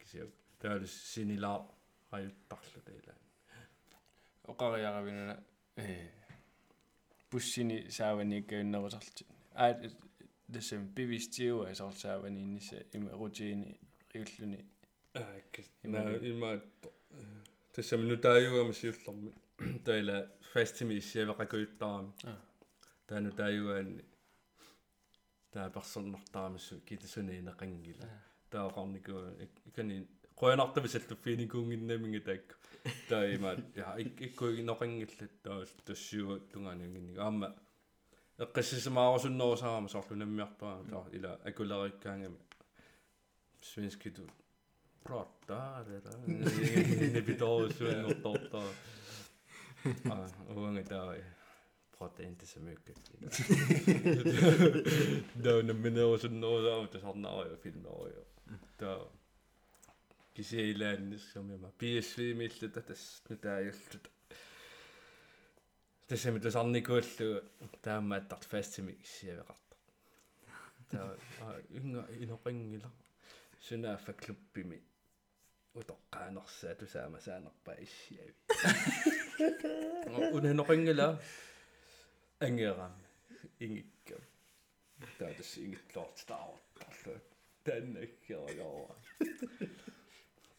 [0.00, 1.58] кисиу таалу синилаа
[2.10, 3.16] аюттарлу таилаа
[4.52, 5.34] оқариаравинуна
[5.76, 6.08] э
[7.30, 9.24] буссини сааваниккаиннерусарти
[9.54, 9.72] аа
[10.54, 13.78] дэсэм бивистиу асорсаавани инниса има рутиини
[14.14, 14.60] риуллуни
[15.14, 16.00] ааккис на
[16.32, 16.50] има
[17.72, 19.32] тассам нутааюгама сиуллэрми
[19.84, 20.16] таила
[20.52, 22.12] фастими иссиавеқакуиттарами
[23.08, 24.04] таану тааюгаанни
[25.52, 27.40] таа персоннартарамассу китасуни
[28.48, 29.34] инеқангила таақарникуа
[29.66, 32.54] икани qoyanartamisalluffiinikungиннаминга таакку
[33.08, 37.54] таа има я иккуи ноқангиллат таа тассиуа тунгаанангиннига аама
[38.38, 42.38] эққиссисамаарусуннерусаарама соорлунаммиартараа таа ила акулериккаангами
[43.62, 44.22] свенскиту
[45.04, 46.12] праттаарера
[47.14, 48.68] небитоосуангортортаа
[50.04, 51.16] а уанга таа
[51.98, 53.10] protein så mycket.
[55.34, 56.28] Då när man är så
[58.78, 59.10] då
[60.34, 64.04] кисиилааннссумима PSV миллута тас нутааюллут
[66.08, 67.42] тассами тасарникууллу
[67.82, 69.74] таамааттарт фастими киссиавеқарта
[70.90, 71.16] таа
[71.70, 72.90] инга инопингила
[73.60, 74.78] сунааффа клуббими
[75.74, 78.34] утоққаанерсаа тусаама саанерпа иссиави
[80.36, 81.20] унанопингила
[82.40, 82.94] ангерам
[83.58, 84.16] ингикка
[85.18, 85.52] таа тас
[87.68, 88.96] tännekin alkaa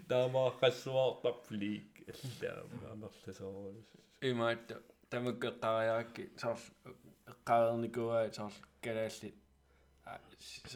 [0.07, 3.89] таама хассуартар флик аллаама амерласоорус
[4.21, 4.75] имаатта
[5.09, 6.59] тамаккеққариаракки саар
[7.31, 9.33] эққарерникуаа саар калаалли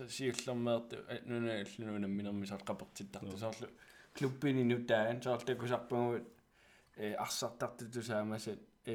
[0.10, 0.98] сиуллэрмеэрту
[1.30, 3.68] нунааллунуунамминерми саар қапертиттарту саарлу
[4.14, 6.26] клуббини нутаан саартакусарпагуут
[6.96, 8.94] э арсартарту тусаамасат э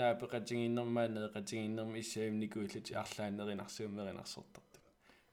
[0.00, 4.78] наапеқатингиннэрмаа неқатингиннэрми иссаимникууллати арлааннеринарсуумеринарсертарту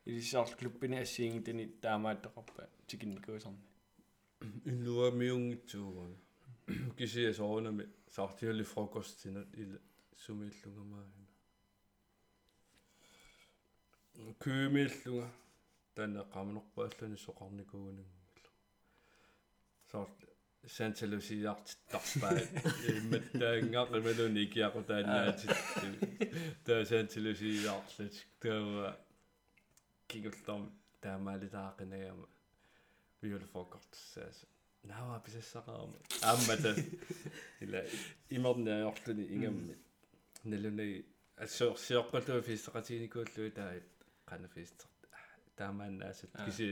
[0.05, 3.64] илисаар клуббини ассиингитани таамааттоқарпа тикинникуусарни
[4.72, 6.05] иннуамиунгитсууга
[6.97, 7.86] кисия соонами
[8.16, 9.80] саартиули фрокостина ила
[10.26, 11.05] сумииллугамаа
[14.43, 15.28] кüüмииллуга
[15.95, 16.22] тана
[20.68, 22.38] qamnerpaallani soqarnikuunangullu saart санталусиартиттарпаа
[22.91, 25.51] имматтаангааqimaluni икиақутаанаатит
[26.66, 28.97] таа санталусиаарлат таава
[30.07, 30.64] кигуллерм
[31.01, 32.28] таамаалитаақинагама
[33.22, 34.45] виулфокортсаас
[34.84, 36.76] нава писассақарама ааммата
[37.59, 37.82] ила
[38.30, 39.76] имерниаёрлуни ингамми
[40.43, 41.05] налуни
[41.38, 43.74] ассоорсиоққалуа фиссақатиникууллуи таа
[44.30, 44.80] qanafiist
[45.57, 46.68] таамааннаасат киси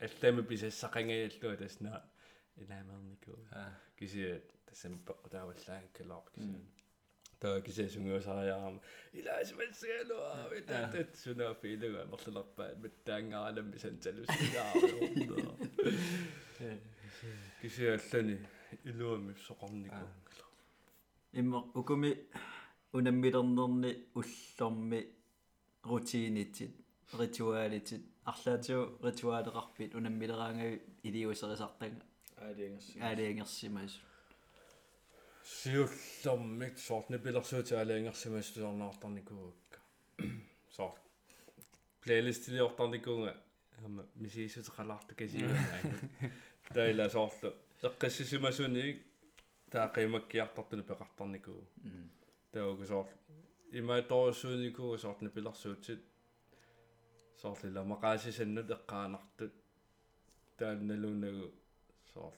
[0.00, 1.92] аллами писассақангаяллуа тасна
[2.62, 3.38] илаамерникуу
[3.98, 4.22] киси
[4.66, 6.60] тассампеқ тааваллаан калоор киси
[7.40, 8.80] таа киси сунгуусариарама
[9.18, 14.72] илаасмассагалуа витат суна филуга мерлерпаа маттаангааралам писанталусигаа
[17.60, 18.36] киси аллани
[18.90, 20.08] илуами соқорникуу
[21.40, 22.10] имма укуми
[22.96, 25.00] унаммилернерни уллорми
[25.90, 26.72] рутиинитит
[27.20, 32.04] ритуалитит арлаатиу ритуалеқарпит унаммилераангави илиусерисартанга
[32.37, 33.93] аалиангерси аалиангерсимас
[35.43, 39.79] сиуллэрмик соортни пилэрсуути алиангерсимас тусарнаартарникуугакка
[40.77, 40.95] соор
[42.01, 43.33] плейлист илиортарникуунга
[43.85, 45.81] ама мисисутеқалаарта касигаанаа
[46.73, 47.49] таила соорлу
[47.87, 48.97] эққассисимасуник
[49.73, 51.61] таақимаккиартартуни пеқартарникуу
[52.53, 53.07] тауга соор
[53.79, 56.01] иматорусууникуу соортни пилэрсуутит
[57.41, 57.81] соорлила
[62.14, 62.34] мақаасисаннут эққаанартут таанналунагу соор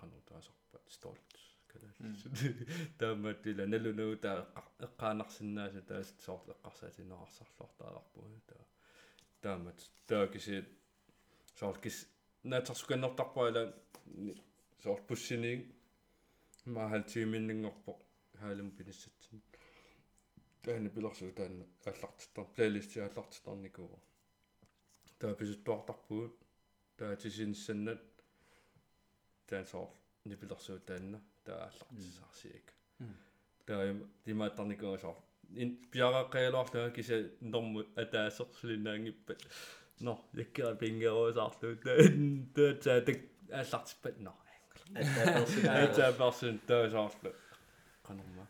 [0.00, 1.30] канутаасарпат столт
[2.98, 4.38] тааматтила налунагу таа
[4.86, 8.64] эққаанарсинааса таас соор эққарсаатинеқарсарлуартааларпу таа
[9.42, 10.68] таамат таакисиит
[11.58, 11.96] сооркис
[12.44, 13.62] наатарсуканнертарпаала
[14.82, 15.60] соор пуссиниин
[16.76, 17.92] маахал тиминнингорпо
[18.40, 19.42] хаалам пиниссатсин
[20.62, 24.00] таана пилэрсуу таана аллартиттар плейлисти аллартиттарникуу
[25.20, 26.34] таа писуттуартарпуут
[26.98, 28.02] таа тисинссаннат
[29.48, 29.88] таан соор
[30.24, 32.72] нипилэрсуу таанна таа аллартиссаарсиик
[33.66, 33.82] таа
[34.24, 35.18] тимааттарникуу соор
[35.62, 39.40] ин пиарааққиалуарлуга киса норму атаасерсулинаангиппат
[40.00, 41.76] но яккера пингероосаарлу
[42.54, 43.18] таа таа так
[43.60, 44.32] аллартиппат но
[45.96, 47.32] таа персон таа соорлу
[48.06, 48.46] канарма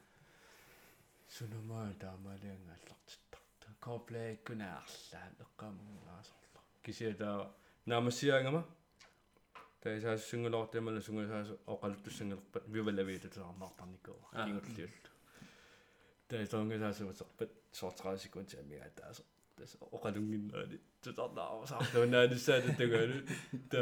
[1.36, 7.08] сунамаа таамалианга аллартиттар коплеиккуна арлаан эққамунгаасорлу кися
[9.80, 15.10] таа наамассиаангама таисаассунгулоортимала сунгасаасу оқалуттуссангелерпат вивалавиита таарнаартарникоо кингуллиуллу
[16.28, 19.22] таисонгасаасуусерпат 30 секунд амиа таасо
[19.56, 23.18] тас оқалунгиннаали тутарнаарусаарлуунааниссаата тагаалу
[23.70, 23.80] та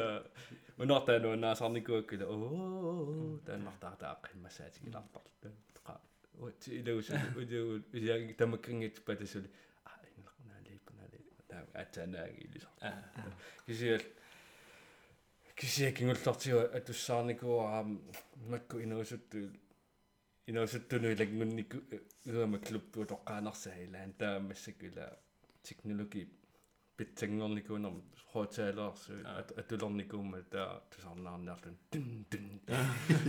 [0.82, 5.30] унартаанууннаасарникуаккила оо тааннартаатааққиммасаатигилартарлу
[5.76, 5.94] таqa
[6.40, 7.08] уути илагус
[7.40, 9.48] улиу илиаги тамаккингит патасули
[9.84, 12.72] а ингернаали таа атанааги илисар
[13.66, 14.02] кисиал
[15.56, 18.00] кисиа кингуллартига атуссаарникуараам
[18.52, 19.38] макку инерусутту
[20.46, 21.78] инерусуттуну илагнунникку
[22.24, 25.06] игама клубту тоққаанарсаа илаан таамассакула
[25.62, 26.28] технологи
[26.96, 28.02] питсангорникуунерм
[28.32, 29.12] хоотаалаарсу
[29.60, 32.46] атулерникуумма таа тусарнаарниарлун тун тун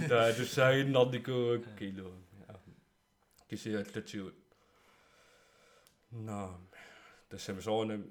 [0.09, 2.11] таа туссаагиннарникуу кило
[3.49, 4.35] кисиаллатигут
[6.11, 6.69] наам
[7.29, 8.03] тассамсоорна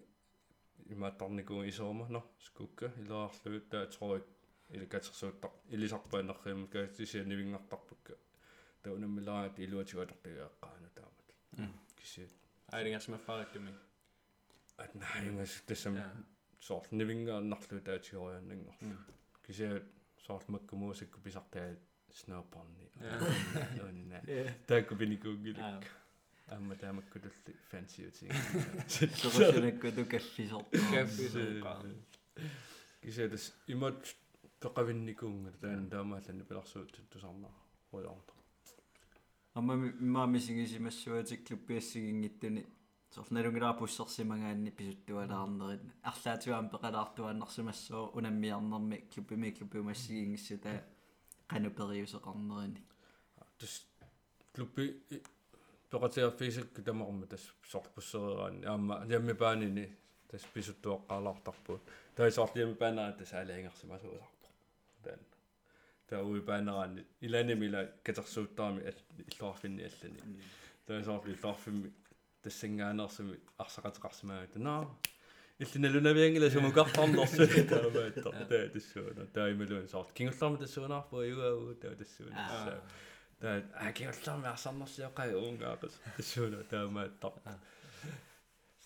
[0.84, 4.24] имааттарникуу исоома но скукка илаарлугут таа троик
[4.68, 8.14] илакатерсууттар илисарпаанеррима каатисиа нивингартарпакка
[8.82, 11.28] таунаммилаат илуатигуатартигааққаану таамат
[11.96, 12.32] кисиат
[12.72, 13.72] аалингерсимаффариттуми
[14.78, 15.96] at naingас тассам
[16.60, 18.96] соор нивингааннарлу таатигорианнангорлу
[19.46, 19.84] кисиат
[20.26, 21.76] соор маккумуусакку писартаа
[22.12, 22.90] снопорни
[23.78, 24.18] нуунна
[24.66, 25.84] таакку пиникуугилак
[26.46, 28.32] амма таамаккутулли фансиутиг
[28.88, 31.82] сорсунакку тукаллисор каффисеқаа
[33.02, 34.14] кисиатас имат
[34.60, 37.52] тоқавинникуунга таан таамааллани пиларсуут тусарнаа
[37.90, 38.32] хуяорта
[39.54, 39.74] амма
[40.08, 42.66] имаамисигисимассуатик клуббиассигингиттуни
[43.14, 50.84] сорналунгилаа пуссерсимагаанни писуттуалаарнерит арлаатуаам пеқалаартуаннарсимассоо унаммиарнэрми клуббими клуббимассигингиссута
[51.48, 52.82] канупериусеқарнерини
[53.58, 53.74] тус
[55.90, 59.88] клубби пеқатиарфисак тамарма тас сорпуссераани аама ямми паанини
[60.30, 61.80] тас писуттуоққарлаартарпут
[62.16, 64.48] таисоорлиами паанаа тас аалаангерсимасуусарпо
[65.04, 65.20] таан
[66.08, 68.94] тауи паанераани иланимила катерсууттарами
[69.32, 70.20] иллуарфинни аллани.
[70.86, 71.92] Таисоорли иллуарфимми
[72.42, 74.88] тассангаанерсими арсақатеқарсимаагата наа
[75.58, 80.12] иллиналунавиангила сумукартарнерсу таамаатта таа тассууна таималуун сорт.
[80.12, 82.82] Кингулларми тассуунаарпу югаагу таа тассууна
[83.40, 87.28] таа а кингулларми арсарнерсиоқай уунгаақас тассууна таамаатта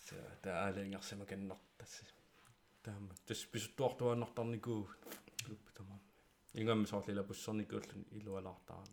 [0.06, 2.04] са таа аалингерсима каннартасси
[2.84, 4.80] таама тас писуттуартуаннартарникуу
[5.44, 5.96] клуб тама
[6.54, 8.86] ингам соорлила буссерникууллун илуалаартаан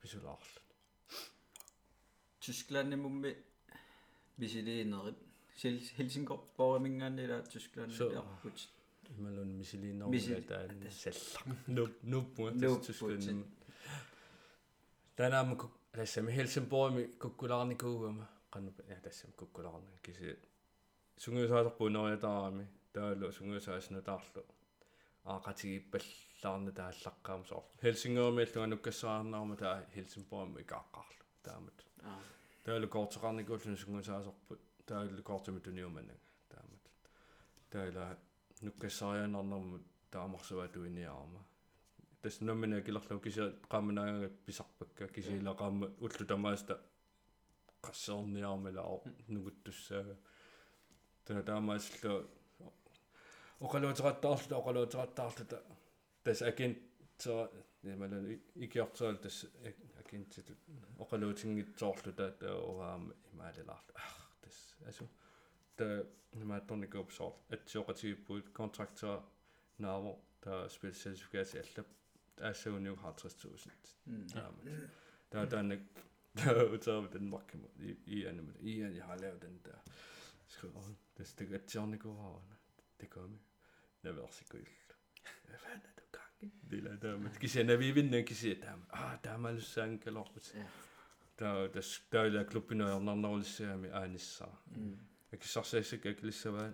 [0.00, 0.60] писулаарлу
[2.40, 3.30] Tysklandimummi
[4.40, 5.18] visiliinerit
[5.98, 8.58] Helsingborg borimингааннила Tysklandиарпут
[9.18, 12.86] ималун мисилиннер Мисили- таан саллар нуп нуппу Нуппут.
[12.86, 13.44] тусслун
[15.18, 20.36] танаам кук тассами хелсинборми куккулаарникуугама каннуп я тассам куккулаарна киси
[21.16, 24.44] сунгуусаалерпу нориатаарами таалу сунгуусаасну таарлу
[25.24, 31.78] аақатигиппаллаарна тааллаққаама соор хелсингерми аллуга нуккассаарнаарма таа хелсинборми икааққарлу таамат
[32.64, 36.20] таалу коортеқарникууллун сунгуусаасерпут таалу коортими туниуманнага
[36.52, 36.84] таамат
[37.72, 38.06] таала
[38.60, 41.42] нуккассарианарнэрмут таамарсуа туиниарма
[42.22, 46.74] тас номина килерлу кися qaamanaanga pisarpakka kisiila qaamma уллу тамааста
[47.86, 48.82] qassernniarmala
[49.34, 50.14] nuguttussaga
[51.24, 52.14] tana taamaasillu
[53.66, 55.56] oqaluuterattaarluta oqaluuterattaarluta
[56.24, 56.72] tas akin
[57.22, 57.44] tera
[57.82, 58.18] nimala
[58.66, 59.38] ikiartual tas
[60.00, 60.48] akintit
[61.04, 64.12] oqaluutingitsoorluta ta uaama imaalalaarlu ah
[64.42, 64.58] tas
[64.90, 65.04] asu
[65.76, 65.86] ta
[66.40, 69.16] nimaattornikuup soor atsioqatiippuut kontraktor
[69.84, 70.12] naavo
[70.44, 71.78] ta spilsertifikaat
[72.37, 73.71] allap аассагуниу 50000
[74.33, 74.89] таама
[75.31, 75.81] таа таанак
[76.75, 77.67] utaavu Danmarkkimu
[78.05, 79.77] i animal i at jeg har lavet den der
[80.47, 80.81] skriver
[81.17, 82.41] det stykke at Johnny går over
[83.01, 83.37] det kommer
[84.03, 84.69] det var så godt
[85.45, 88.25] hvad fanden er du gang i det er der men skal se når vi vinder
[88.25, 90.39] kan se der ah der er mal sang eller
[91.39, 91.81] der der
[92.11, 94.45] der er klubben og når når ser med Anissa
[95.31, 96.71] jeg kan så se sig ikke lige så hvad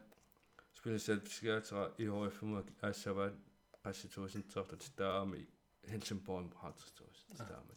[0.73, 1.63] spiller selv skal
[1.97, 3.31] i år for mig er så hvad
[3.85, 5.45] Rasi 2000 så der er med
[5.92, 7.76] Helsingborg på 5000 der med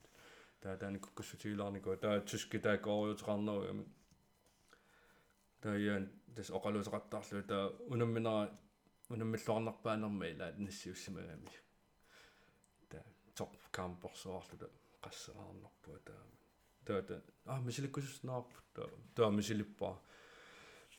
[0.61, 3.85] таа таани куккуссутигилаарнику таа туски таа коориутеқарнеруами
[5.61, 8.51] таа яан тас оқалуутеқартаарлу таа унамминера
[9.09, 11.51] унаммиллуарнарпаанерма илаа нассиуссимагами
[12.89, 13.03] таа
[13.35, 14.71] топ кампорсуарлу таа
[15.03, 16.21] qassаарнарпуа таа
[16.85, 19.95] таа таа аа мисиликкусуснаарпу таа таа мисилиппаа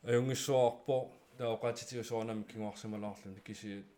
[0.03, 0.97] аюнгиссуарпо
[1.39, 3.98] таа оқатитиусуарнами кингуарсималаарлуни киси тассунаммиллуақаттаарпуа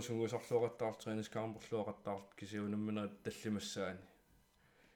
[0.00, 4.00] сунгусарлуақаттаартриинис каамперлуақаттаарлут кисиунаммина таллимассаани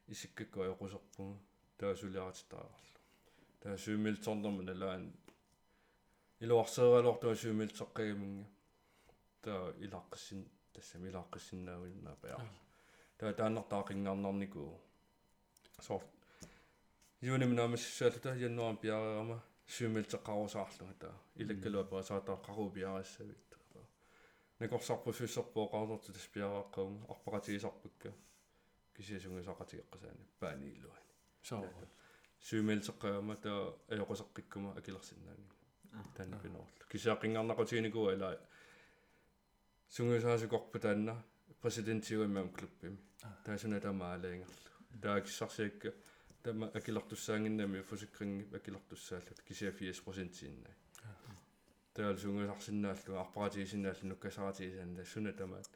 [0.09, 1.37] исиккакку аёқусерпугу
[1.79, 2.79] таасулиаратитаарлу
[3.61, 5.13] таасуумилторнерма налаан
[6.41, 8.47] илуарсеералор таасуумилтеққигиминга
[9.43, 10.41] таа илаққиссин
[10.73, 12.49] тассам илаққиссиннаавиннаа паяар
[13.19, 14.63] таа тааннартаақингаарнарнику
[15.87, 16.03] соор
[17.21, 19.39] юунимнаамассаалу таа яннуам пиареерама
[19.75, 23.48] суумилтеққарусаарлуга таа илаккалуа паасаатааққаруу пиарассавит
[24.61, 28.11] накорсарпу фиссерпоо qaartortu таспиарааққаунга арпақатигисарпакка
[28.97, 31.65] кисиасунгасақатигеққасаани паанииллуани соо
[32.49, 35.47] сюмелсеққаама таа аёқусеққиккума акилерсиннаани
[36.17, 38.31] таанна пиноорлу кисаақингаарнақутигникуа ила
[39.95, 41.15] сунгасаасукорпу таанна
[41.63, 42.99] президентиуиммам клуббими
[43.45, 44.71] таасуна тамаалаингерлу
[45.03, 45.95] таа киссарсиакка
[46.43, 50.69] тама акилертуссаангиннами фусиккринги акилертуссааллут кисиа 80%
[51.99, 55.69] иннаа таалсунгасарсинааллу арпаратигисинааллу нуккасаратигисаан суна тамаат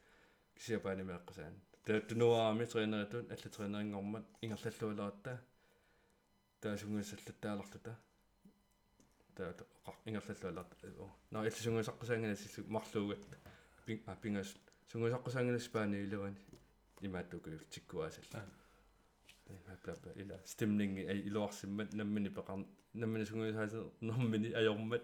[0.55, 1.55] кисиапаани меэккасаан
[1.85, 5.41] тааттунуаами тренератун алла тренерингормат ингерллаллуаларатта
[6.61, 7.95] таасунгасаллаттааларлута
[9.35, 9.63] таат
[10.05, 10.71] ингерллаллуаларт
[11.31, 13.23] наа иллсунгасаққусаангана силлу марлуугат
[13.85, 14.55] пин а пингас
[14.91, 16.37] сунгасаққусаангана спаани илуани
[17.01, 18.45] имааттукуил тиккуаасалла
[19.49, 25.03] имаплапа ила стимнинги ай илуарсиммат наммини пеқар наммини сунгасаасер нормини ajormat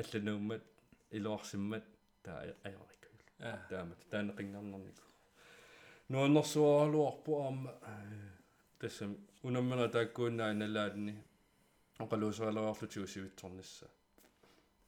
[0.00, 0.62] алланууммат
[1.16, 1.84] илуарсиммат
[2.22, 3.18] таа аяриккул
[3.70, 5.04] таамат таанеқингаарнарнику
[6.08, 7.72] нуаннэрсуаралуарпу аама
[8.80, 11.14] тассам унаммана тааккууннаа налаатни
[12.04, 13.86] оқалуусуалаарлутигу сивитсорнисса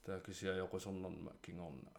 [0.04, 1.92] таа кисиаёқусернарма кингорна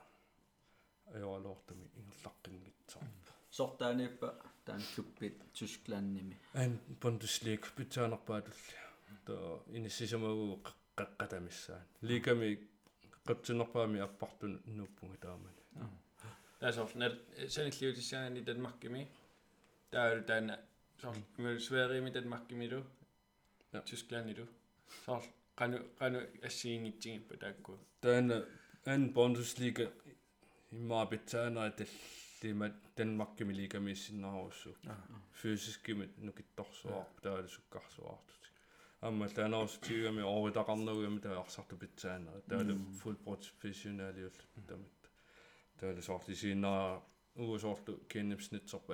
[1.15, 4.29] аёралуартами ингерлаққингитсарпа сортаанииппа
[4.65, 8.77] таан клуббит тусклаанними ан бундеслиг питсаанерпаатулли
[9.25, 10.61] тоо иниссисамагу
[10.97, 12.49] қаққатамиссаан лигами
[13.29, 15.61] qatsunerpaami appartun nuuppunga taamani
[16.59, 17.15] taasor nat
[17.55, 19.01] sanilliutissaani Danmarkimi
[19.91, 20.57] taalu taana
[21.01, 21.15] sor
[21.67, 22.79] Sverige Danmarkimilu
[23.89, 24.45] Tysklandilu
[25.05, 25.23] sor
[25.59, 28.37] qanu qanu assiingitsigippa taakku taana
[28.93, 29.85] an Bundesliga
[30.77, 34.69] immaapitsaanera tallimat Danmarkimi liigamiissinnaruussu
[35.41, 38.46] fysiskimit nukittorsuarp taalusukkarsuartut
[39.07, 45.01] amma taanaus tiugami oritaqarnugami taaqsartu pitsaanera taalu full professionaliullu tamit
[45.79, 46.85] taalu soorti siinaa
[47.45, 48.93] uusortu kennemsnitsorpa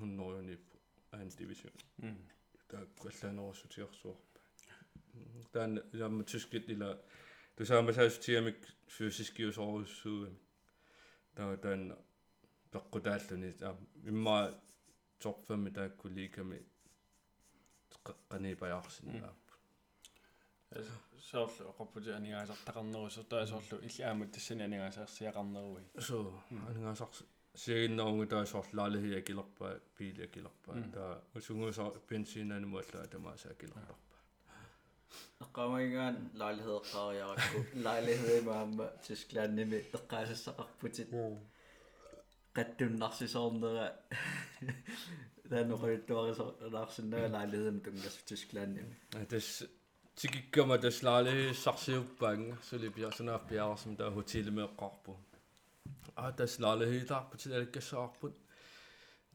[0.00, 0.76] 100-uniippu
[1.12, 1.74] aan division
[2.70, 4.40] taakkuallaanerussutiorsuarpa
[5.52, 6.88] taan jamma tyskit ila
[7.56, 8.60] тусаамасаасутиамик
[8.94, 10.40] фysiskiusoruussuugami
[11.36, 11.82] таа таан
[12.72, 13.50] пеққутааллуни
[14.12, 14.36] имма
[15.22, 16.58] торфами тааккуликами
[20.75, 26.17] qanipajaarsinaa соорлу оқорпути анигаасартақарнерусо таасоорлу иллаамут тассани анигаасаарсиақарнеруи so
[26.69, 27.09] анигаасар
[27.63, 34.11] сигиннерунга таасоорлаалихи акилерпаа пиили акилерпаа таа усунгусаа бенсинаануму аллаа тамааса акилерпарпа
[35.43, 41.09] эққамагаан лаалихеэққариаракку лаалихеэмаама тисклаанними эққаасассақарпутит
[42.57, 43.87] qattunnarsisoornera
[45.51, 48.95] таанеқуиттуарисоорнаарсиннага лаалихеэм тунгас тисклаанними
[49.31, 49.47] тас
[50.18, 55.12] тикиккама таслаали сарсиуппаанга сули пиарсунаа пиарсум таа хотилмеэққарпу
[56.22, 58.34] а таслаалихитаарпут алаккассаарпут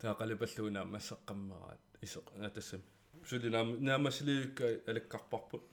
[0.02, 2.82] таа қалипаллуунаа массеққаммараат исо натассам
[3.30, 5.64] сuli naam naamasiliukka alakkarparput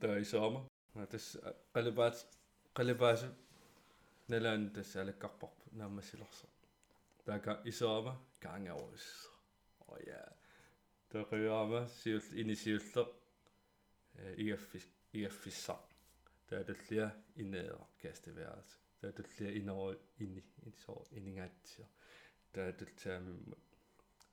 [0.00, 0.60] taa isaama.
[1.12, 1.26] Tas
[1.74, 2.16] qalipaat
[2.76, 3.28] qalipaasa
[4.30, 5.62] nalaan tas alakkarparput
[14.18, 14.56] Øh,
[15.14, 15.88] EF-fisser.
[16.50, 18.78] Der er det flere i nederkasteværelse.
[19.02, 21.48] Der er det flere indover inde i så indinger.
[22.54, 23.20] Der er det flere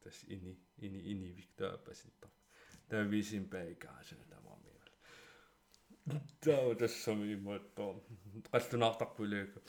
[0.03, 2.29] tässä ini, ini, ini viktääpä sitten.
[2.89, 4.91] Tämä viisin päikää sen tämä on mielellä.
[6.39, 8.03] Tämä on tässä mimmottu.
[8.51, 9.59] Tästä nahtak pylykö.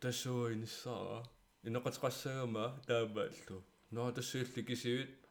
[0.00, 1.38] Tässä on saa.
[1.62, 2.78] Ja no katsokaa se oma.
[2.86, 5.27] Tämä on No tässä yhtäkin syyt.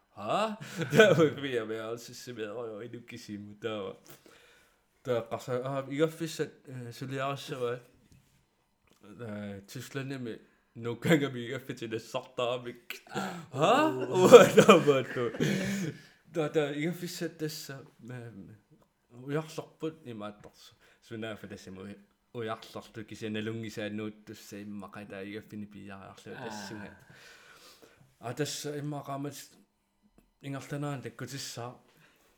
[1.72, 3.92] Meaalsissimeerio inukkisimu taava
[5.04, 6.54] taaqarsa ah igaffissat
[7.00, 7.84] suliarassavaat
[9.72, 10.34] Tysklandimi
[10.86, 12.86] nukangami igaffitinassartaramik
[13.60, 13.72] ha
[14.24, 15.24] uataamaattu
[16.34, 17.76] tata igaffissat tassa
[19.28, 20.76] ujarlorput imaattarsu
[21.08, 21.82] sunaafa tassimu
[22.40, 26.92] ujarlortu kisanalungisaanuut tussa immaqata igaffini piyaariarlu tassunga
[28.28, 29.38] а тасса иммаақаамат
[30.48, 31.72] ингерланaan таккутиссаа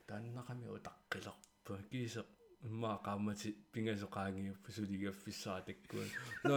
[0.09, 2.21] тааннақами утаққилерпа киисе
[2.67, 6.03] иммаақаамати пингасоқаангиуппа сулигаффиссаа таккуа
[6.43, 6.55] но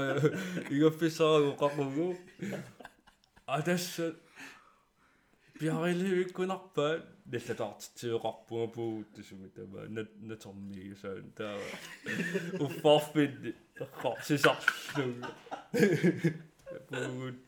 [0.74, 2.07] игаффиссаарагу қақугу
[3.46, 4.07] а тасса
[5.59, 6.92] пиариливиккунарпаа
[7.32, 9.86] наллатаартитсиоқарпуга пуу тусуми тама
[10.28, 11.59] натормигусаан таа.
[12.59, 13.57] Уффарфит
[14.03, 15.30] қорсисарлуга
[16.88, 17.38] пуугут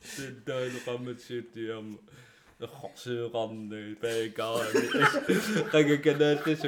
[0.46, 1.98] таалеқаматсиутиарма
[2.63, 4.85] эрхорсиуқарни паакаарами
[5.73, 6.67] қагаканааттасу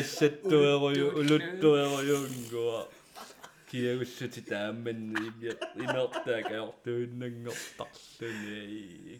[0.00, 2.80] ассаттуерую улуттуеруюнгуа
[3.70, 5.54] киагуссути таамманни имиа
[5.84, 8.60] имертаакаортуиннангортарлуни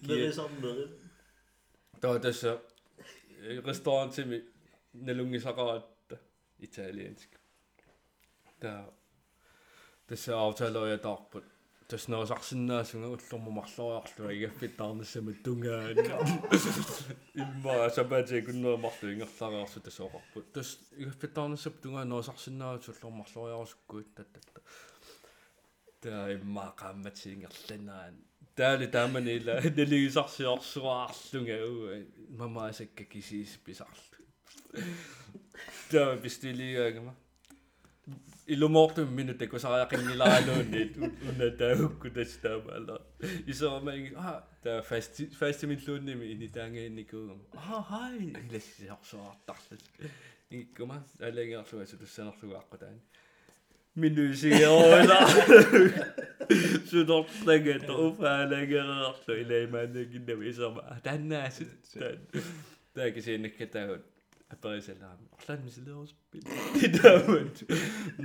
[0.08, 0.84] Мерисарнери.
[2.00, 2.50] таа тасса
[3.68, 4.38] ресторантими
[4.94, 6.16] налунгисақаратта
[6.58, 7.30] италианск
[8.60, 8.84] таа
[10.08, 11.44] тасса ауталоятаарпут
[11.89, 15.97] таснерусарсинаасунга уллормумарлориарлуа игаффиттаарнассама тунгаан
[17.43, 24.61] имма сабати куннеэмарлу ингерлариарсу тасооқарпут тас игаффиттаарнассап тунгаанерусарсинаасу уллормарлориарусуккуут таттатта
[26.01, 28.21] таа имма qaamмати ингерланаан
[28.55, 32.05] таали тааманила налигисарсиорсуаарлунга уу
[32.41, 34.21] мамаасакка кисиис писарлу
[35.89, 37.15] таа бистилиаагама
[38.49, 42.99] Ilumortum minutek, kun saa jakin Milanoon, niin unne täykku tästä päällä.
[43.47, 44.81] Ja se on meni, ah, tää
[45.39, 49.57] festimin tunnimi, niin tää ei niinku, ah, hai, ille se on saattaa.
[50.49, 53.01] Niin kun mä älin jaksua, että se on suakko tän.
[53.95, 55.15] Minu sijoilla.
[56.85, 60.97] Sun on tekettä upää lekerä, että ei mennäkin ne visamaa.
[61.03, 62.19] Tänään sitten.
[62.93, 64.03] Tääkin sinne ketään.
[64.49, 66.43] Апарисалаами орлаан мисилеерспит
[67.01, 67.57] таамат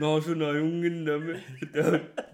[0.03, 1.35] ноосуна юнгиннами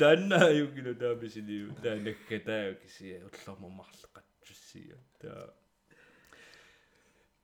[0.03, 5.55] тааннаа юнгина таамисилиу таанаккатаа кисия уллормамарлеқатсуссия таа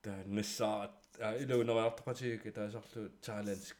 [0.03, 0.95] таа нассаат
[1.43, 3.77] илуунериартоқатига таасарлу тааланск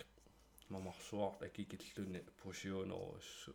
[0.69, 3.53] мамарсуарт акикиллуни пушиунеруссу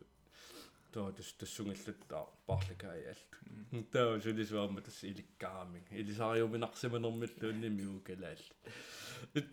[0.93, 8.43] тоо тус тассунгаллуттаа парлакаиаллу таа сулисуарма тасс иликкарамин илисариуминарсиманермиллуунни миукалаал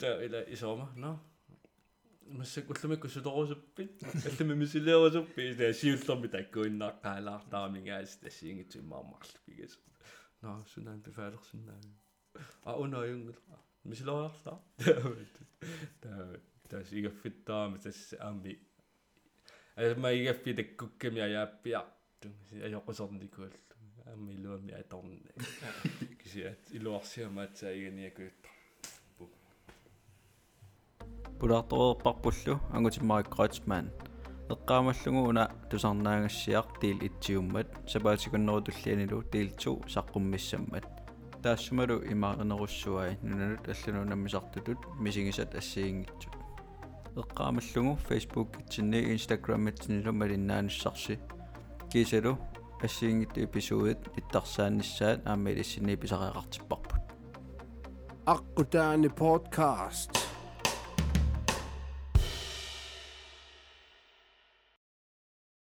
[0.01, 1.11] таа ила исома но
[2.39, 9.75] массакуллумикку сулорусуппит аллами мисилеерусуппи таа сиуллерми таккуиннааққаалаартаарамингаас тассиингитсиммаармарлу пигас
[10.43, 11.95] но сунаан пифаалерсинаами
[12.69, 13.39] а унааюнгул
[13.85, 14.61] мисилериарлаа
[16.03, 16.41] таа?
[16.71, 18.53] Таа сигаффиттаами тасс аами
[19.81, 22.29] ама игаффи таккукками аяаппиарту
[22.67, 23.61] аёқусорникуаллу
[24.07, 25.17] аама илуами аторна
[26.21, 28.49] кисиат илуарсиамаатсаа иганиакуутта
[31.41, 33.87] пулаарторерпарпуллу ангутиммарик кротсман
[34.55, 40.85] эққаамаллугу уна тусарнаагассиақ тиил итсиуммат сапаатикуннерутуллианилу тиил 2 саққуммиссаммат
[41.43, 46.40] таассумалу имааринеруссуай нунанут аллунуунаммисартутут мисигисат ассиингитсут
[47.17, 51.19] эққаамаллугу facebook итсинни instagram итсинилу малиннааnussарси
[51.91, 52.39] кисалу
[52.83, 57.01] ассиингитту эпизодит иттарсааниссаат аама илиссини писариақартиппарпут
[58.27, 60.20] Akkutaani podcast.